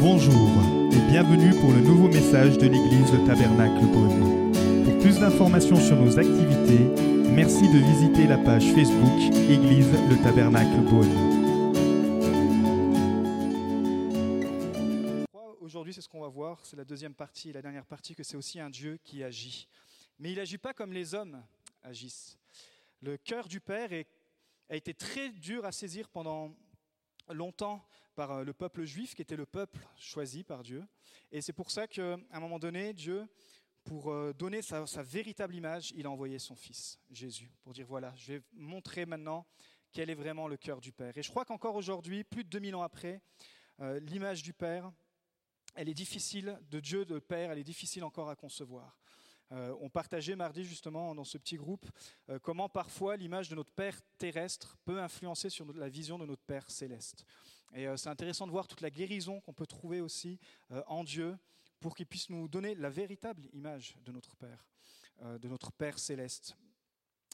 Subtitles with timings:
[0.00, 0.48] Bonjour
[0.92, 4.52] et bienvenue pour le nouveau message de l'église Le Tabernacle Beaune.
[4.84, 6.84] Pour plus d'informations sur nos activités,
[7.32, 9.18] merci de visiter la page Facebook
[9.50, 11.08] Église Le Tabernacle Beaune.
[15.60, 18.36] Aujourd'hui, c'est ce qu'on va voir, c'est la deuxième partie, la dernière partie, que c'est
[18.36, 19.66] aussi un Dieu qui agit.
[20.20, 21.42] Mais il n'agit pas comme les hommes
[21.82, 22.38] agissent.
[23.02, 23.90] Le cœur du Père
[24.70, 26.54] a été très dur à saisir pendant
[27.28, 27.84] longtemps
[28.18, 30.84] par euh, le peuple juif, qui était le peuple choisi par Dieu.
[31.30, 33.28] Et c'est pour ça qu'à un moment donné, Dieu,
[33.84, 38.12] pour euh, donner sa, véritable image, il a envoyé son Fils, Jésus, pour dire, voilà,
[38.16, 39.46] je vais montrer maintenant
[39.92, 41.16] quel est vraiment le cœur du Père.
[41.16, 43.20] Et je crois qu'encore aujourd'hui, plus de 2000 ans après,
[43.78, 44.90] euh, l'image du Père,
[45.76, 48.98] elle est difficile, de Dieu, de Père, elle est difficile encore à concevoir.
[49.50, 51.86] On partageait mardi justement dans ce petit groupe
[52.42, 56.70] comment parfois l'image de notre Père terrestre peut influencer sur la vision de notre Père
[56.70, 57.24] céleste.
[57.74, 60.38] Et euh, c'est intéressant de voir toute la guérison qu'on peut trouver aussi
[60.72, 61.36] euh, en Dieu
[61.80, 64.66] pour qu'il puisse nous donner la véritable image de notre Père,
[65.22, 66.56] euh, de notre Père céleste.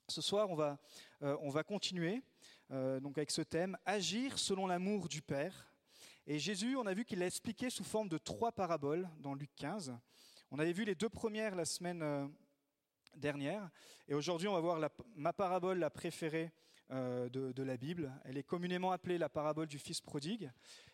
[0.09, 0.79] Ce soir, on va,
[1.23, 2.21] on va continuer
[2.69, 5.75] donc avec ce thème Agir selon l'amour du Père.
[6.27, 9.49] Et Jésus, on a vu qu'il l'a expliqué sous forme de trois paraboles dans Luc
[9.57, 9.97] 15.
[10.51, 12.31] On avait vu les deux premières la semaine
[13.17, 13.71] dernière.
[14.07, 16.53] Et aujourd'hui, on va voir ma parabole la préférée
[16.91, 18.13] de, de la Bible.
[18.25, 20.51] Elle est communément appelée la parabole du Fils prodigue.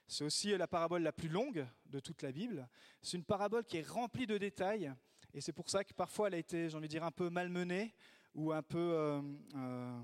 [0.06, 2.68] C'est aussi la parabole la plus longue de toute la Bible.
[3.00, 4.92] C'est une parabole qui est remplie de détails.
[5.32, 7.30] Et c'est pour ça que parfois elle a été, j'ai envie de dire, un peu
[7.30, 7.94] malmenée
[8.34, 9.22] ou un peu euh,
[9.54, 10.00] euh,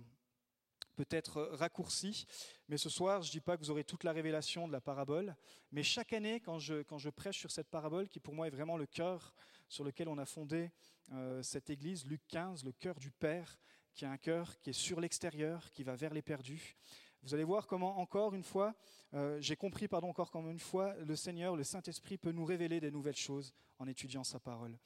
[0.95, 2.25] peut-être raccourcie.
[2.69, 4.81] Mais ce soir, je ne dis pas que vous aurez toute la révélation de la
[4.81, 5.35] parabole.
[5.73, 8.51] Mais chaque année, quand je, quand je prêche sur cette parabole, qui pour moi est
[8.51, 9.35] vraiment le cœur
[9.69, 10.71] sur lequel on a fondé
[11.13, 13.59] euh, cette église, Luc 15, le cœur du Père,
[13.97, 16.77] qui a un cœur qui est sur l'extérieur, qui va vers les perdus.
[17.23, 18.75] Vous allez voir comment, encore une fois,
[19.15, 22.79] euh, j'ai compris, pardon, encore comme une fois, le Seigneur, le Saint-Esprit peut nous révéler
[22.79, 24.79] des nouvelles choses en étudiant sa parole.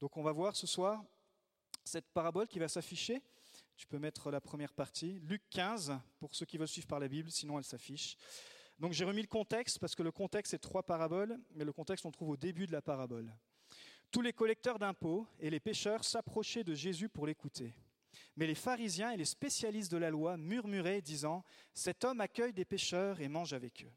[0.00, 1.02] Donc on va voir ce soir
[1.84, 3.22] cette parabole qui va s'afficher.
[3.76, 7.08] Tu peux mettre la première partie, Luc 15, pour ceux qui veulent suivre par la
[7.08, 8.16] Bible, sinon elle s'affiche.
[8.78, 12.04] Donc j'ai remis le contexte, parce que le contexte c'est trois paraboles, mais le contexte
[12.04, 13.32] on trouve au début de la parabole.
[14.10, 17.74] Tous les collecteurs d'impôts et les pêcheurs s'approchaient de Jésus pour l'écouter.
[18.36, 21.44] Mais les pharisiens et les spécialistes de la loi murmuraient, disant
[21.74, 23.92] Cet homme accueille des pêcheurs et mange avec eux.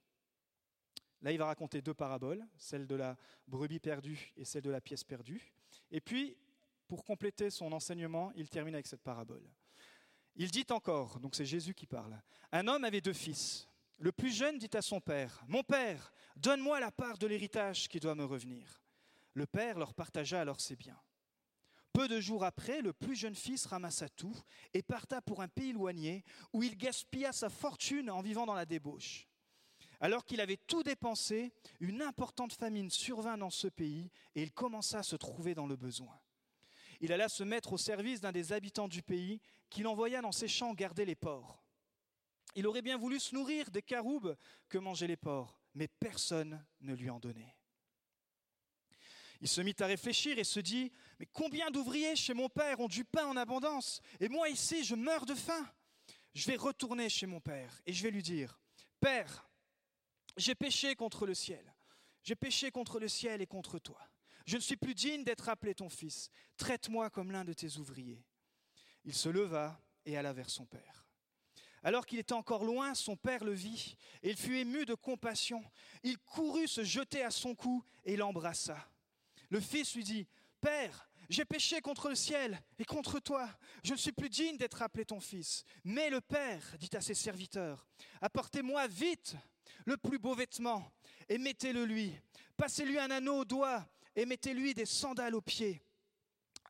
[1.21, 4.79] Là, il va raconter deux paraboles, celle de la brebis perdue et celle de la
[4.79, 5.53] pièce perdue.
[5.91, 6.37] Et puis,
[6.87, 9.43] pour compléter son enseignement, il termine avec cette parabole.
[10.35, 12.21] Il dit encore, donc c'est Jésus qui parle,
[12.51, 13.67] un homme avait deux fils.
[13.97, 17.99] Le plus jeune dit à son père, Mon père, donne-moi la part de l'héritage qui
[17.99, 18.81] doit me revenir.
[19.33, 20.99] Le père leur partagea alors ses biens.
[21.99, 24.33] Peu de jours après, le plus jeune fils ramassa tout
[24.73, 26.23] et parta pour un pays éloigné
[26.53, 29.27] où il gaspilla sa fortune en vivant dans la débauche.
[29.99, 31.51] Alors qu'il avait tout dépensé,
[31.81, 35.75] une importante famine survint dans ce pays et il commença à se trouver dans le
[35.75, 36.17] besoin.
[37.01, 40.47] Il alla se mettre au service d'un des habitants du pays qu'il envoya dans ses
[40.47, 41.61] champs garder les porcs.
[42.55, 44.37] Il aurait bien voulu se nourrir des caroubes
[44.69, 47.58] que mangeaient les porcs, mais personne ne lui en donnait.
[49.41, 52.87] Il se mit à réfléchir et se dit, mais combien d'ouvriers chez mon père ont
[52.87, 54.01] du pain en abondance?
[54.19, 55.65] Et moi ici, je meurs de faim.
[56.33, 58.59] Je vais retourner chez mon père et je vais lui dire,
[58.99, 59.49] Père,
[60.35, 61.73] j'ai péché contre le ciel.
[62.23, 63.99] J'ai péché contre le ciel et contre toi.
[64.45, 66.29] Je ne suis plus digne d'être appelé ton fils.
[66.57, 68.25] Traite-moi comme l'un de tes ouvriers.
[69.05, 71.05] Il se leva et alla vers son père.
[71.81, 75.63] Alors qu'il était encore loin, son père le vit, et il fut ému de compassion.
[76.03, 78.77] Il courut se jeter à son cou et l'embrassa.
[79.49, 80.27] Le fils lui dit,
[80.61, 83.47] Père, j'ai péché contre le ciel et contre toi.
[83.83, 85.63] Je ne suis plus digne d'être appelé ton fils.
[85.83, 87.87] Mais le Père dit à ses serviteurs,
[88.21, 89.35] Apportez-moi vite
[89.85, 90.91] le plus beau vêtement
[91.27, 92.13] et mettez-le lui.
[92.57, 95.81] Passez-lui un anneau au doigt et mettez-lui des sandales aux pieds.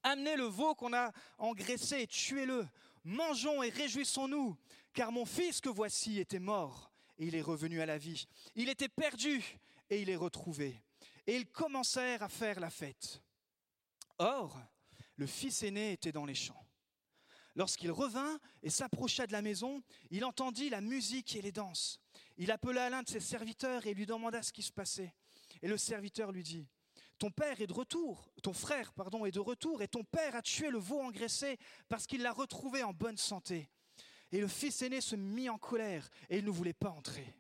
[0.04, 2.68] Amenez le veau qu'on a engraissé et tuez-le.
[3.04, 4.56] Mangeons et réjouissons-nous,
[4.94, 8.28] car mon fils que voici était mort et il est revenu à la vie.
[8.56, 9.44] Il était perdu
[9.90, 10.82] et il est retrouvé.
[11.30, 13.22] Et ils commencèrent à faire la fête.
[14.18, 14.60] Or,
[15.16, 16.66] le fils aîné était dans les champs.
[17.54, 22.00] Lorsqu'il revint et s'approcha de la maison, il entendit la musique et les danses.
[22.38, 25.14] Il appela l'un de ses serviteurs et lui demanda ce qui se passait.
[25.62, 26.68] Et le serviteur lui dit
[27.20, 30.42] Ton père est de retour, ton frère, pardon, est de retour, et ton père a
[30.42, 31.60] tué le veau engraissé
[31.90, 33.70] parce qu'il l'a retrouvé en bonne santé.
[34.32, 37.36] Et le fils aîné se mit en colère et il ne voulait pas entrer.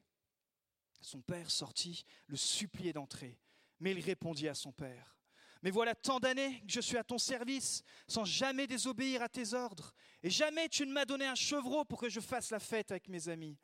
[1.02, 3.40] Son père sortit, le suppliait d'entrer,
[3.80, 5.20] mais il répondit à son père
[5.62, 9.54] mais voilà tant d'années que je suis à ton service, sans jamais désobéir à tes
[9.54, 9.94] ordres.
[10.24, 13.10] Et jamais tu ne m'as donné un chevreau pour que je fasse la fête avec
[13.10, 13.58] mes amis.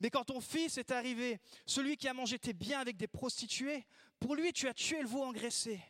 [0.00, 3.84] Mais quand ton fils est arrivé, celui qui a mangé tes biens avec des prostituées,
[4.18, 5.80] pour lui tu as tué le veau engraissé.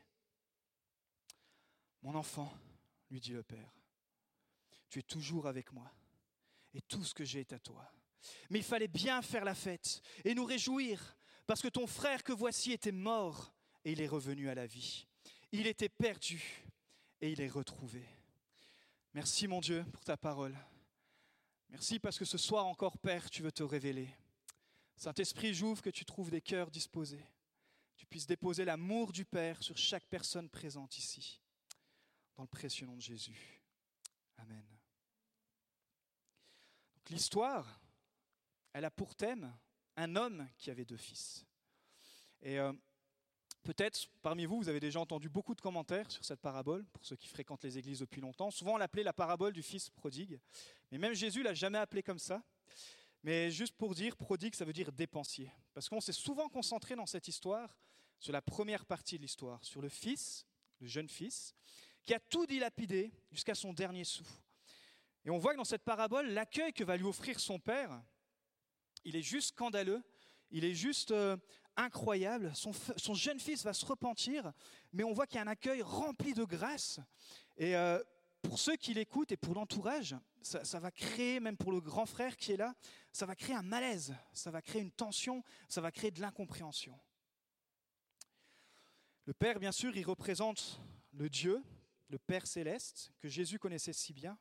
[2.02, 2.52] Mon enfant,
[3.10, 3.72] lui dit le Père,
[4.88, 5.92] tu es toujours avec moi,
[6.72, 7.92] et tout ce que j'ai est à toi.
[8.48, 11.16] Mais il fallait bien faire la fête et nous réjouir,
[11.46, 13.52] parce que ton frère que voici était mort,
[13.84, 15.06] et il est revenu à la vie.
[15.52, 16.64] Il était perdu,
[17.20, 18.04] et il est retrouvé.
[19.14, 20.56] Merci mon Dieu pour ta parole.
[21.68, 24.08] Merci parce que ce soir encore, Père, tu veux te révéler.
[24.96, 27.24] Saint-Esprit, j'ouvre que tu trouves des cœurs disposés.
[27.96, 31.40] Tu puisses déposer l'amour du Père sur chaque personne présente ici.
[32.36, 33.62] Dans le précieux nom de Jésus.
[34.38, 34.64] Amen.
[37.10, 37.80] L'histoire,
[38.72, 39.52] elle a pour thème
[39.96, 41.44] un homme qui avait deux fils.
[42.40, 42.72] Et euh,
[43.62, 47.16] peut-être parmi vous, vous avez déjà entendu beaucoup de commentaires sur cette parabole, pour ceux
[47.16, 48.50] qui fréquentent les églises depuis longtemps.
[48.50, 50.38] Souvent, on l'appelait la parabole du fils prodigue.
[50.90, 52.42] Mais même Jésus l'a jamais appelé comme ça.
[53.22, 55.52] Mais juste pour dire, prodigue, ça veut dire dépensier.
[55.74, 57.76] Parce qu'on s'est souvent concentré dans cette histoire
[58.18, 60.46] sur la première partie de l'histoire, sur le fils,
[60.80, 61.54] le jeune fils,
[62.02, 64.26] qui a tout dilapidé jusqu'à son dernier sou.
[65.24, 68.02] Et on voit que dans cette parabole, l'accueil que va lui offrir son père,
[69.04, 70.02] il est juste scandaleux,
[70.50, 71.36] il est juste euh,
[71.82, 72.52] incroyable.
[72.54, 74.52] Son, jeune fils va se repentir,
[74.92, 77.00] mais on voit qu'il y a un accueil rempli de grâce.
[77.56, 78.02] Et euh,
[78.42, 82.06] pour ceux qui l'écoutent et pour l'entourage, ça, ça, va créer, même pour le grand
[82.06, 82.74] frère qui est là,
[83.12, 86.98] ça va créer un malaise, ça va créer une tension, ça va créer de l'incompréhension.
[89.26, 90.80] Le Père, bien sûr, il représente
[91.12, 91.62] le Dieu,
[92.08, 94.38] le Père céleste, que Jésus connaissait si bien.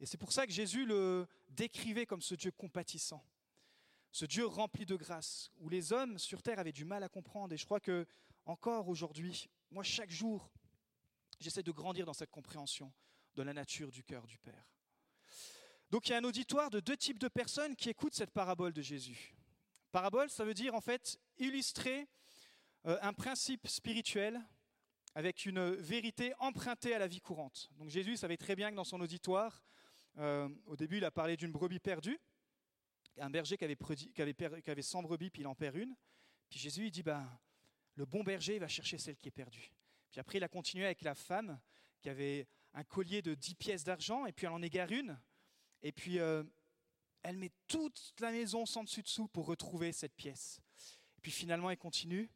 [0.00, 3.24] Et c'est pour ça que Jésus le décrivait comme ce Dieu compatissant,
[4.14, 7.52] ce Dieu rempli de grâce, où les hommes sur terre avaient du mal à comprendre.
[7.52, 8.06] Et je crois que
[8.46, 10.52] encore aujourd'hui, moi chaque jour,
[11.40, 12.92] j'essaie de grandir dans cette compréhension
[13.34, 14.70] de la nature du cœur du Père.
[15.90, 18.72] Donc il y a un auditoire de deux types de personnes qui écoutent cette parabole
[18.72, 19.34] de Jésus.
[19.90, 22.06] Parabole, ça veut dire en fait illustrer
[22.86, 24.40] euh, un principe spirituel
[25.16, 27.68] avec une vérité empruntée à la vie courante.
[27.78, 29.64] Donc Jésus savait très bien que dans son auditoire,
[30.18, 32.20] euh, au début, il a parlé d'une brebis perdue,
[33.18, 35.94] un berger qui avait, qui avait, qui avait 100 brebis, puis il en perd une.
[36.48, 37.28] Puis Jésus, il dit, ben,
[37.94, 39.70] le bon berger va chercher celle qui est perdue.
[40.10, 41.58] Puis après, il a continué avec la femme
[42.00, 45.18] qui avait un collier de 10 pièces d'argent, et puis elle en égare une.
[45.82, 46.42] Et puis, euh,
[47.22, 50.60] elle met toute la maison sans dessus-dessous pour retrouver cette pièce.
[51.16, 52.30] Et puis finalement, elle continue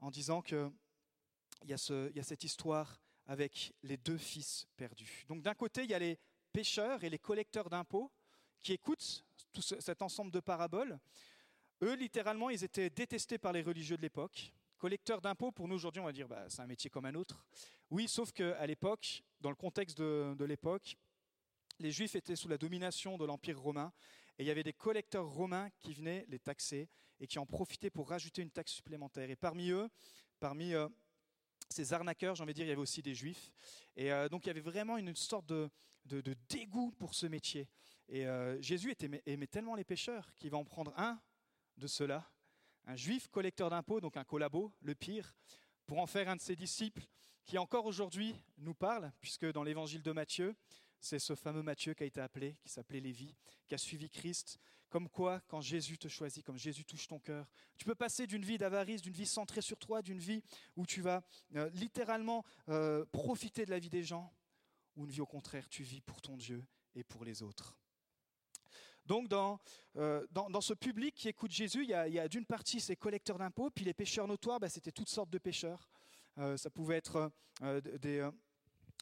[0.00, 0.70] en disant qu'il
[1.66, 5.24] y, il y a cette histoire avec les deux fils perdus.
[5.28, 6.18] Donc d'un côté, il y a les
[6.52, 8.10] pêcheurs et les collecteurs d'impôts
[8.62, 10.98] qui écoutent tout cet ensemble de paraboles.
[11.82, 14.52] Eux, littéralement, ils étaient détestés par les religieux de l'époque.
[14.78, 17.44] Collecteurs d'impôts, pour nous aujourd'hui, on va dire, bah, c'est un métier comme un autre.
[17.90, 20.96] Oui, sauf qu'à l'époque, dans le contexte de, l'époque,
[21.78, 23.92] les Juifs étaient sous la domination de l'Empire romain
[24.38, 26.88] et il y avait des collecteurs romains qui venaient les taxer
[27.20, 29.30] et qui en profitaient pour rajouter une taxe supplémentaire.
[29.30, 29.88] Et parmi eux,
[30.38, 30.88] parmi euh,
[31.68, 33.50] ces arnaqueurs, j'ai envie de dire, il y avait aussi des Juifs.
[33.96, 35.70] Et euh, donc il y avait vraiment une sorte de,
[36.48, 37.66] dégoût pour ce métier.
[38.08, 38.94] Et euh, Jésus
[39.26, 41.20] aimait tellement les pêcheurs qu'il va en prendre un
[41.76, 42.30] de ceux-là,
[42.86, 45.34] un juif collecteur d'impôts, donc un collabo, le pire,
[45.86, 47.02] pour en faire un de ses disciples
[47.44, 50.54] qui encore aujourd'hui nous parle, puisque dans l'évangile de Matthieu,
[51.00, 53.34] c'est ce fameux Matthieu qui a été appelé, qui s'appelait Lévi,
[53.66, 54.58] qui a suivi Christ.
[54.90, 57.46] Comme quoi, quand Jésus te choisit, comme Jésus touche ton cœur,
[57.76, 60.42] tu peux passer d'une vie d'avarice, d'une vie centrée sur toi, d'une vie
[60.76, 61.22] où tu vas
[61.56, 64.32] euh, littéralement euh, profiter de la vie des gens,
[64.96, 67.77] ou une vie au contraire, tu vis pour ton Dieu et pour les autres.
[69.08, 69.58] Donc dans,
[69.96, 73.70] euh, dans, ce public qui écoute Jésus, il y a, d'une partie ces collecteurs d'impôts,
[73.70, 75.88] puis les pêcheurs notoires, bah, c'était toutes sortes de pêcheurs.
[76.36, 78.28] Euh, ça, pouvait être, euh, des,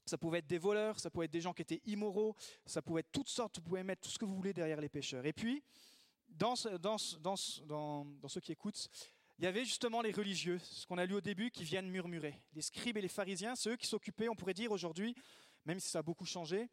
[0.07, 3.01] ça pouvait être des voleurs, ça pouvait être des gens qui étaient immoraux, ça pouvait
[3.01, 5.27] être toutes sortes, vous pouvez mettre tout ce que vous voulez derrière les pêcheurs.
[5.27, 5.65] Et puis,
[6.29, 6.97] dans, dans,
[8.29, 8.89] ceux qui écoutent,
[9.41, 12.41] il y avait justement les religieux, ce qu'on a lu au début, qui viennent murmurer.
[12.55, 15.17] Les scribes et les pharisiens, c'est eux qui s'occupaient, on pourrait dire aujourd'hui,
[15.65, 16.69] même si ça a beaucoup changé,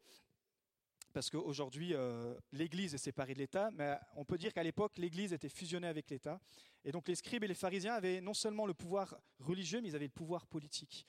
[1.14, 5.32] parce qu'aujourd'hui, euh, l'Église est séparée de l'État, mais on peut dire qu'à l'époque, l'Église
[5.32, 6.40] était fusionnée avec l'État.
[6.84, 9.96] Et donc les scribes et les pharisiens avaient non seulement le pouvoir religieux, mais ils
[9.96, 11.06] avaient le pouvoir politique.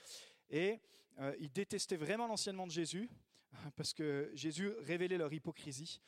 [0.51, 0.79] Et
[1.19, 3.09] euh, ils détestaient vraiment l'enseignement de Jésus,
[3.75, 5.99] parce que Jésus révélait leur hypocrisie.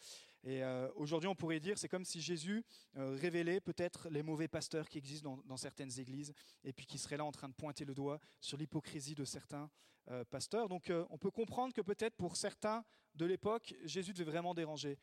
[0.47, 2.63] Et euh, aujourd'hui, on pourrait dire, c'est comme si Jésus
[2.95, 7.17] euh, révélait peut-être les mauvais pasteurs qui existent dans, certaines églises, et puis qui seraient
[7.17, 9.69] là en train de pointer le doigt sur l'hypocrisie de certains
[10.09, 10.69] euh, pasteurs.
[10.69, 12.85] Donc on peut comprendre que peut-être pour certains
[13.15, 14.97] de l'époque, Jésus devait vraiment déranger.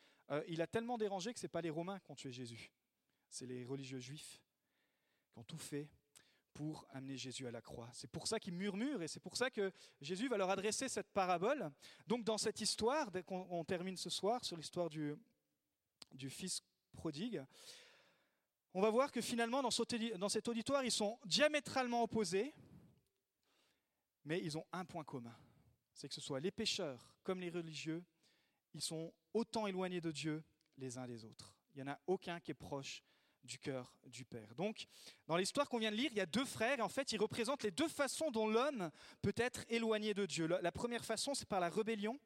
[0.49, 2.73] il a tellement dérangé que ce n'est pas les Romains qui ont tué Jésus,
[3.29, 4.41] c'est les religieux juifs
[5.31, 5.91] qui ont tout fait
[6.55, 7.91] pour amener Jésus à la croix.
[7.93, 11.11] C'est pour ça qu'ils murmurent et c'est pour ça que Jésus va leur adresser cette
[11.11, 11.71] parabole.
[12.07, 15.17] Donc dans cette histoire, dès qu'on termine ce soir sur l'histoire du,
[16.15, 17.45] du fils prodigue,
[18.73, 19.71] on va voir que finalement, dans
[20.29, 22.55] cet auditoire, ils sont diamétralement opposés,
[24.25, 25.37] mais ils ont un point commun.
[25.93, 28.03] C'est que ce soit les pécheurs comme les religieux,
[28.73, 30.43] ils sont autant éloignés de Dieu
[30.77, 31.55] les uns des autres.
[31.75, 33.05] Il n'y en a aucun qui est proche
[33.45, 34.55] du cœur du Père.
[34.55, 34.87] Donc,
[35.27, 37.21] dans l'histoire qu'on vient de lire, il y a deux frères, et en fait, ils
[37.21, 38.91] représentent les deux façons dont l'homme
[39.23, 40.47] peut être éloigné de Dieu.
[40.47, 42.19] La première façon, c'est par la rébellion.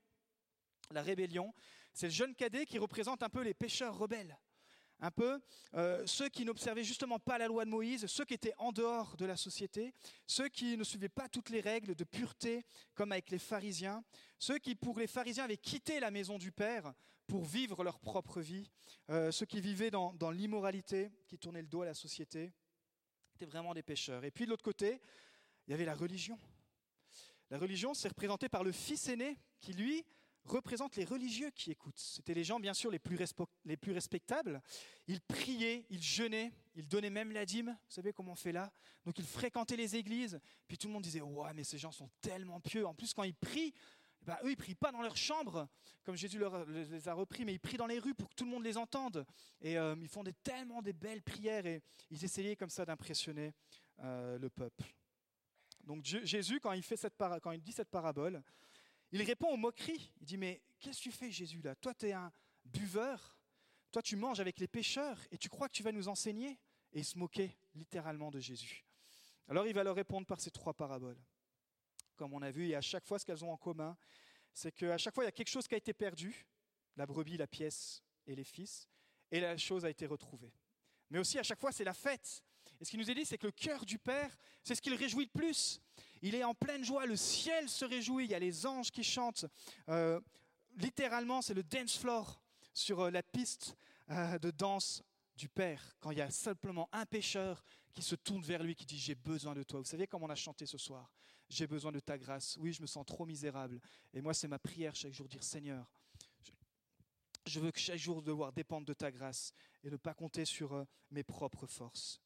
[0.93, 1.53] La rébellion,
[1.99, 4.39] c'est le jeune cadet qui représente un peu les pécheurs rebelles
[5.01, 5.41] un peu
[5.75, 9.17] euh, ceux qui n'observaient justement pas la loi de Moïse, ceux qui étaient en dehors
[9.17, 9.95] de la société,
[10.27, 12.65] ceux qui ne suivaient pas toutes les règles de pureté
[12.95, 14.05] comme avec les pharisiens,
[14.39, 16.93] ceux qui pour les pharisiens avaient quitté la maison du Père
[17.27, 18.71] pour vivre leur propre vie,
[19.11, 22.53] euh, ceux qui vivaient dans, l'immoralité, qui tournaient le dos à la société,
[23.35, 24.25] étaient vraiment des pécheurs.
[24.25, 25.01] Et puis de l'autre côté,
[25.67, 26.39] il y avait la religion.
[27.51, 30.05] La religion, c'est représenté par le fils aîné qui, lui,
[30.49, 31.99] représente les religieux qui écoutent.
[31.99, 33.19] C'était les gens, bien sûr, les plus,
[33.65, 34.61] les plus respectables.
[35.07, 37.71] Ils priaient, ils jeûnaient, ils donnaient même la dîme.
[37.71, 38.73] Vous savez comment on fait là?
[39.05, 40.41] Donc ils fréquentaient les églises.
[40.67, 42.87] Puis tout le monde disait Ouais, mais ces gens sont tellement pieux.
[42.87, 43.73] En plus, quand ils prient,
[44.23, 45.69] eh ben, eux, ils prient pas dans leur chambre,
[46.05, 48.51] comme Jésus les a repris, mais ils prient dans les rues pour que tout le
[48.51, 49.25] monde les entende.
[49.61, 53.55] Et euh, ils font des, tellement des belles prières et ils essayaient comme ça d'impressionner
[54.01, 54.85] euh, le peuple.
[55.85, 58.43] Donc Jésus, quand il, fait cette quand il dit cette parabole,
[59.13, 60.13] il répond aux moqueries.
[60.21, 61.75] Il dit, mais qu'est-ce que tu fais Jésus là?
[61.75, 62.33] Toi, tu es un
[62.65, 63.39] buveur.
[63.91, 66.59] Toi, tu manges avec les pécheurs et tu crois que tu vas nous enseigner?
[66.93, 68.85] Et il se moquait littéralement de Jésus.
[69.49, 71.19] Alors il va leur répondre par ces trois paraboles.
[72.17, 73.97] Comme on a vu, et à chaque fois, ce qu'elles ont en commun,
[74.53, 76.47] c'est qu'à chaque fois, il y a quelque chose qui a été perdu,
[76.97, 78.89] la brebis, la pièce et les fils,
[79.31, 80.53] et la chose a été retrouvée.
[81.11, 82.43] Mais aussi, à chaque fois, c'est la fête.
[82.81, 84.91] Et ce qu'il nous est dit, c'est que le cœur du Père, c'est ce qui
[84.91, 85.81] le réjouit le plus.
[86.23, 89.05] Il est en pleine joie, le ciel se réjouit, il y a les anges qui
[89.05, 89.47] chantent.
[89.89, 90.21] Euh,
[90.77, 92.41] littéralement, c'est le dance floor
[92.75, 93.77] sur euh, la piste
[94.11, 95.03] euh, de danse
[95.37, 98.85] du Père, quand il y a simplement un pécheur qui se tourne vers lui, qui
[98.85, 99.79] dit J'ai besoin de toi.
[99.79, 101.13] Vous savez comme on a chanté ce soir?
[101.49, 102.57] J'ai besoin de ta grâce.
[102.61, 103.81] Oui, je me sens trop misérable.
[104.13, 105.89] Et moi, c'est ma prière chaque jour, dire Seigneur,
[107.47, 110.85] je veux que chaque jour devoir dépendre de ta grâce et ne pas compter sur
[111.11, 112.21] mes propres forces.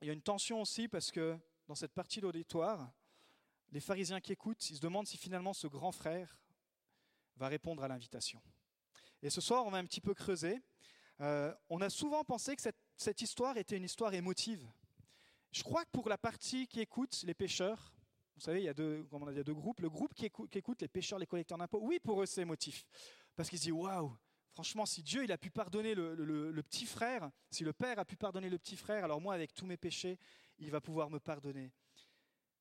[0.00, 2.92] Il y a une tension aussi parce que dans cette partie de l'auditoire,
[3.72, 6.38] les pharisiens qui écoutent, ils se demandent si finalement ce grand frère
[7.36, 8.40] va répondre à l'invitation.
[9.22, 10.62] Et ce soir, on va un petit peu creuser.
[11.20, 12.62] Euh, on a souvent pensé que
[12.96, 14.70] cette, histoire était une histoire émotive.
[15.50, 17.92] Je crois que pour la partie qui écoute, les pêcheurs,
[18.36, 19.80] vous savez, il y a deux, on a dit, deux groupes.
[19.80, 22.84] Le groupe qui écoute, les pêcheurs, les collecteurs d'impôts, oui, pour eux, c'est émotif.
[23.36, 24.16] Parce qu'ils se disent, waouh,
[24.52, 28.16] franchement, si Dieu il a pu pardonner le, petit frère, si le Père a pu
[28.16, 30.18] pardonner le petit frère, alors moi, avec tous mes péchés,
[30.58, 31.72] il va pouvoir me pardonner.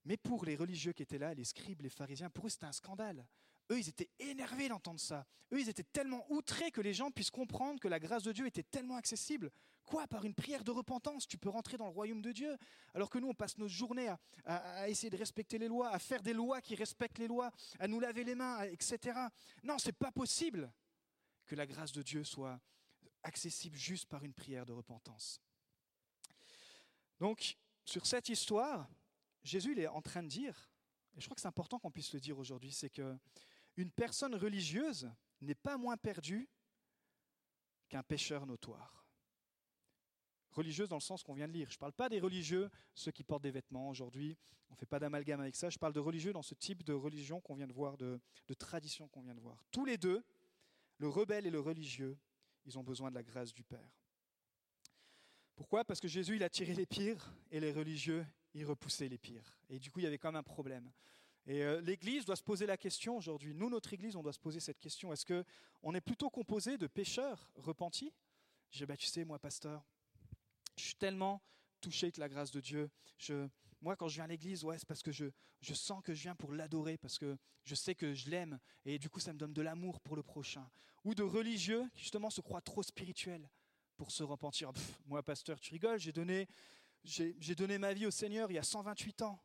[0.06, 2.72] Mais pour les religieux qui étaient là, les scribes, les pharisiens, pour eux c'était un
[2.72, 3.26] scandale.
[3.72, 5.26] Eux, ils étaient énervés d'entendre ça.
[5.54, 8.46] Eux, ils étaient tellement outrés que les gens puissent comprendre que la grâce de Dieu
[8.46, 9.52] était tellement accessible.
[9.86, 12.58] Quoi, par une prière de repentance, tu peux rentrer dans le royaume de Dieu?
[12.94, 14.14] Alors que nous, on passe nos journées
[14.46, 17.88] à, essayer de respecter les lois, à faire des lois qui respectent les lois, à
[17.88, 19.18] nous laver les mains, etc.
[19.64, 20.72] Non, c'est pas possible
[21.46, 22.60] que la grâce de Dieu soit
[23.24, 25.42] accessible juste par une prière de repentance.
[27.20, 28.90] Donc, sur cette histoire,
[29.44, 30.70] Jésus est en train de dire,
[31.16, 33.18] et je crois que c'est important qu'on puisse le dire aujourd'hui, c'est que
[33.76, 35.12] une personne religieuse
[35.42, 36.50] n'est pas moins perdue
[37.90, 39.06] qu'un pécheur notoire.
[40.52, 41.70] Religieuse dans le sens qu'on vient de lire.
[41.70, 44.38] Je ne parle pas des religieux, ceux qui portent des vêtements aujourd'hui.
[44.70, 45.70] On ne fait pas d'amalgame avec ça.
[45.70, 48.20] Je parle de religieux dans ce type de religion qu'on vient de voir, de
[48.58, 49.64] tradition qu'on vient de voir.
[49.72, 50.24] Tous les deux,
[51.00, 52.18] le rebelle et le religieux,
[52.66, 54.03] ils ont besoin de la grâce du Père.
[55.56, 55.86] Pourquoi?
[55.86, 59.58] Parce que Jésus, il a tiré les pires et les religieux, ils repoussaient les pires.
[59.70, 60.92] Et du coup, il y avait quand même un problème.
[61.46, 63.54] Et euh, l'Église doit se poser la question aujourd'hui.
[63.54, 65.12] Nous, notre Église, on doit se poser cette question.
[65.12, 65.44] Est-ce que
[65.82, 68.14] on est plutôt composé de pécheurs repentis?
[68.72, 69.86] Je dis, bah, tu sais, moi, pasteur,
[70.78, 71.42] je suis tellement
[71.82, 72.90] touché de la grâce de Dieu.
[73.18, 73.48] Je,
[73.82, 75.26] moi, quand je viens à l'église, ouais, c'est parce que je,
[75.60, 78.98] je sens que je viens pour l'adorer, parce que je sais que je l'aime, et
[78.98, 80.68] du coup, ça me donne de l'amour pour le prochain.
[81.04, 83.50] Ou de religieux qui, justement, se croient trop spirituels
[83.96, 84.72] pour se repentir.
[85.06, 86.48] moi, pasteur, tu rigoles, j'ai donné,
[87.04, 89.40] j'ai, donné ma vie au Seigneur il y a 128 ans.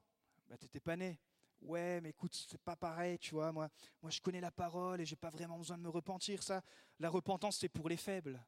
[0.48, 1.18] Bah, t'étais pas né.
[1.60, 3.50] Ouais, mais écoute, c'est pas pareil, tu vois.
[3.50, 3.68] Moi,
[4.00, 6.42] moi, je connais la parole et j'ai pas vraiment besoin de me repentir.
[6.42, 6.62] Ça,
[7.00, 8.44] la repentance, c'est pour les faibles.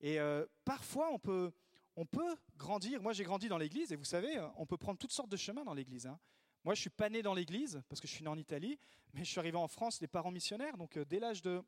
[0.00, 1.50] Et euh, parfois, on peut,
[1.96, 3.00] on peut grandir.
[3.00, 5.64] Moi, j'ai grandi dans l'église et vous savez, on peut prendre toutes sortes de chemins
[5.64, 6.06] dans l'église.
[6.06, 6.18] Hein.
[6.62, 8.78] Moi, je suis pas né dans l'église parce que je suis né en Italie,
[9.14, 10.76] mais je suis arrivé en France des parents missionnaires.
[10.76, 11.62] Donc, euh, dès l'âge de,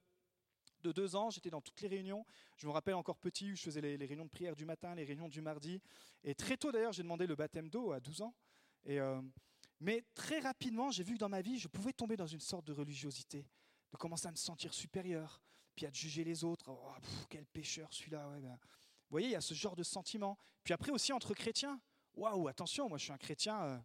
[0.83, 2.25] deux ans, j'étais dans toutes les réunions.
[2.57, 5.29] Je me rappelle encore petit je faisais les, réunions de prière du matin, les réunions
[5.29, 5.81] du mardi.
[6.25, 8.35] Et très tôt, d'ailleurs, j'ai demandé le baptême d'eau à 12 ans.
[8.85, 9.21] Et, euh,
[9.81, 12.65] mais très rapidement, j'ai vu que dans ma vie, je pouvais tomber dans une sorte
[12.67, 13.47] de religiosité,
[13.93, 15.41] de commencer à me sentir supérieur,
[15.75, 16.71] puis à juger les autres.
[16.71, 16.93] Oh,
[17.29, 18.29] quel pécheur celui-là.
[18.29, 20.37] Ouais, ben, Vous voyez, il y a ce genre de sentiment.
[20.65, 21.81] Puis après aussi entre chrétiens.
[22.15, 23.79] Waouh, attention, moi je suis un chrétien, euh,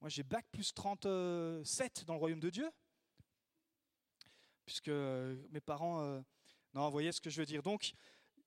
[0.00, 2.70] moi j'ai bac plus 37 dans le royaume de Dieu.
[4.66, 6.02] Puisque euh, mes parents...
[6.02, 6.20] Euh,
[6.72, 7.62] non, vous voyez ce que je veux dire.
[7.62, 7.92] Donc,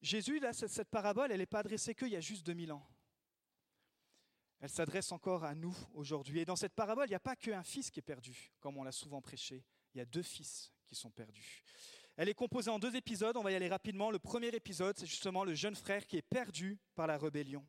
[0.01, 2.86] Jésus, là, cette, cette parabole, elle n'est pas adressée qu'il y a juste 2000 ans.
[4.59, 6.39] Elle s'adresse encore à nous aujourd'hui.
[6.39, 8.83] Et dans cette parabole, il n'y a pas qu'un fils qui est perdu, comme on
[8.83, 9.63] l'a souvent prêché.
[9.93, 11.63] Il y a deux fils qui sont perdus.
[12.15, 14.09] Elle est composée en deux épisodes, on va y aller rapidement.
[14.09, 17.65] Le premier épisode, c'est justement le jeune frère qui est perdu par la rébellion.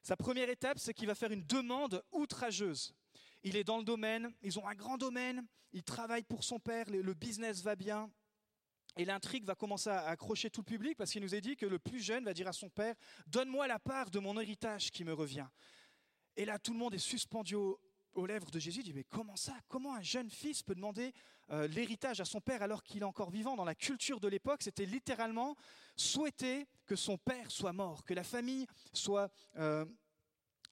[0.00, 2.94] Sa première étape, c'est qu'il va faire une demande outrageuse.
[3.42, 6.86] Il est dans le domaine, ils ont un grand domaine, il travaille pour son père,
[6.90, 8.10] le business va bien.
[8.98, 11.66] Et l'intrigue va commencer à accrocher tout le public parce qu'il nous est dit que
[11.66, 12.96] le plus jeune va dire à son père,
[13.28, 15.46] donne-moi la part de mon héritage qui me revient.
[16.36, 17.78] Et là, tout le monde est suspendu aux,
[18.26, 18.80] lèvres de Jésus.
[18.80, 19.54] Il dit, mais comment ça?
[19.68, 21.12] Comment un jeune fils peut demander
[21.50, 23.54] euh, l'héritage à son père alors qu'il est encore vivant?
[23.54, 25.54] Dans la culture de l'époque, c'était littéralement
[25.94, 29.30] souhaiter que son père soit mort, que la famille soit...
[29.58, 29.84] Euh,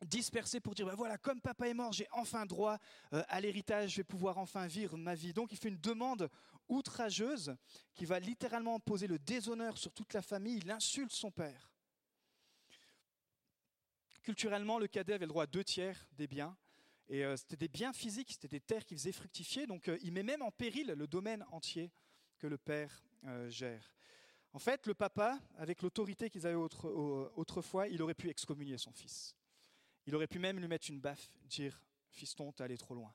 [0.04, 2.78] dispersée pour dire, ben voilà, comme papa est mort, j'ai enfin droit
[3.12, 5.32] euh, à l'héritage, je vais pouvoir enfin vivre ma vie.
[5.32, 6.28] Donc il fait une demande
[6.68, 7.56] outrageuse
[7.94, 11.70] qui va littéralement poser le déshonneur sur toute la famille, il insulte son père.
[14.22, 16.56] Culturellement, le cadet avait le droit à deux tiers des biens.
[17.08, 19.66] Et euh, c'était des biens physiques, c'était des terres qui faisaient fructifier.
[19.66, 21.92] Donc euh, il met même en péril le domaine entier
[22.38, 23.02] que le père
[23.48, 23.92] gère.
[24.52, 29.34] En fait, le papa, avec l'autorité qu'ils avaient autrefois, il aurait pu excommunier son fils.
[30.06, 33.14] Il aurait pu même lui mettre une baffe, dire Fiston, t'es allé trop loin.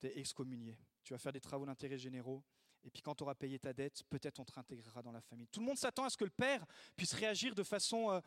[0.00, 0.78] T'es excommunié.
[1.02, 2.44] Tu vas faire des travaux d'intérêt généraux.
[2.84, 5.48] Et puis quand tu auras payé ta dette, peut-être on te réintégrera dans la famille.
[5.48, 6.64] Tout le monde s'attend à ce que le père
[6.96, 8.20] puisse réagir de façon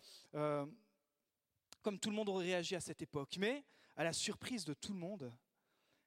[1.82, 3.38] comme tout le monde aurait réagi à cette époque.
[3.38, 3.63] Mais,
[3.96, 5.34] à la surprise de tout le monde,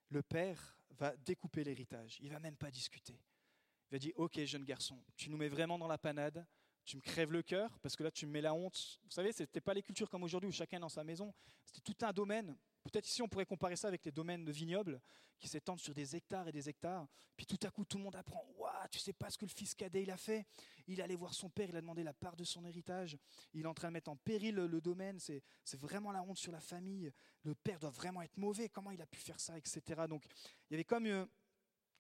[0.08, 2.18] le père va découper l'héritage.
[2.20, 3.18] Il va même pas discuter.
[3.90, 6.46] Il va dire, ok jeune garçon, tu nous mets vraiment dans la panade,
[6.84, 9.00] tu me crèves le cœur, parce que là tu me mets la honte.
[9.04, 11.32] Vous savez, ce n'était pas les cultures comme aujourd'hui où chacun dans sa maison,
[11.64, 12.56] c'était tout un domaine.
[12.82, 15.00] Peut-être ici on pourrait comparer ça avec les domaines de vignobles
[15.38, 17.06] qui s'étendent sur des hectares et des hectares.
[17.36, 19.50] Puis tout à coup tout le monde apprend Waouh, tu sais pas ce que le
[19.50, 20.46] fils cadet il a fait
[20.86, 23.16] Il allé voir son père, il a demandé la part de son héritage.
[23.54, 25.18] Il est en train de mettre en péril le, domaine.
[25.18, 25.42] C'est,
[25.74, 27.12] vraiment la honte sur la famille.
[27.42, 28.68] Le père doit vraiment être mauvais.
[28.68, 30.02] Comment il a pu faire ça, etc.
[30.08, 30.24] Donc
[30.70, 31.26] il y avait comme euh,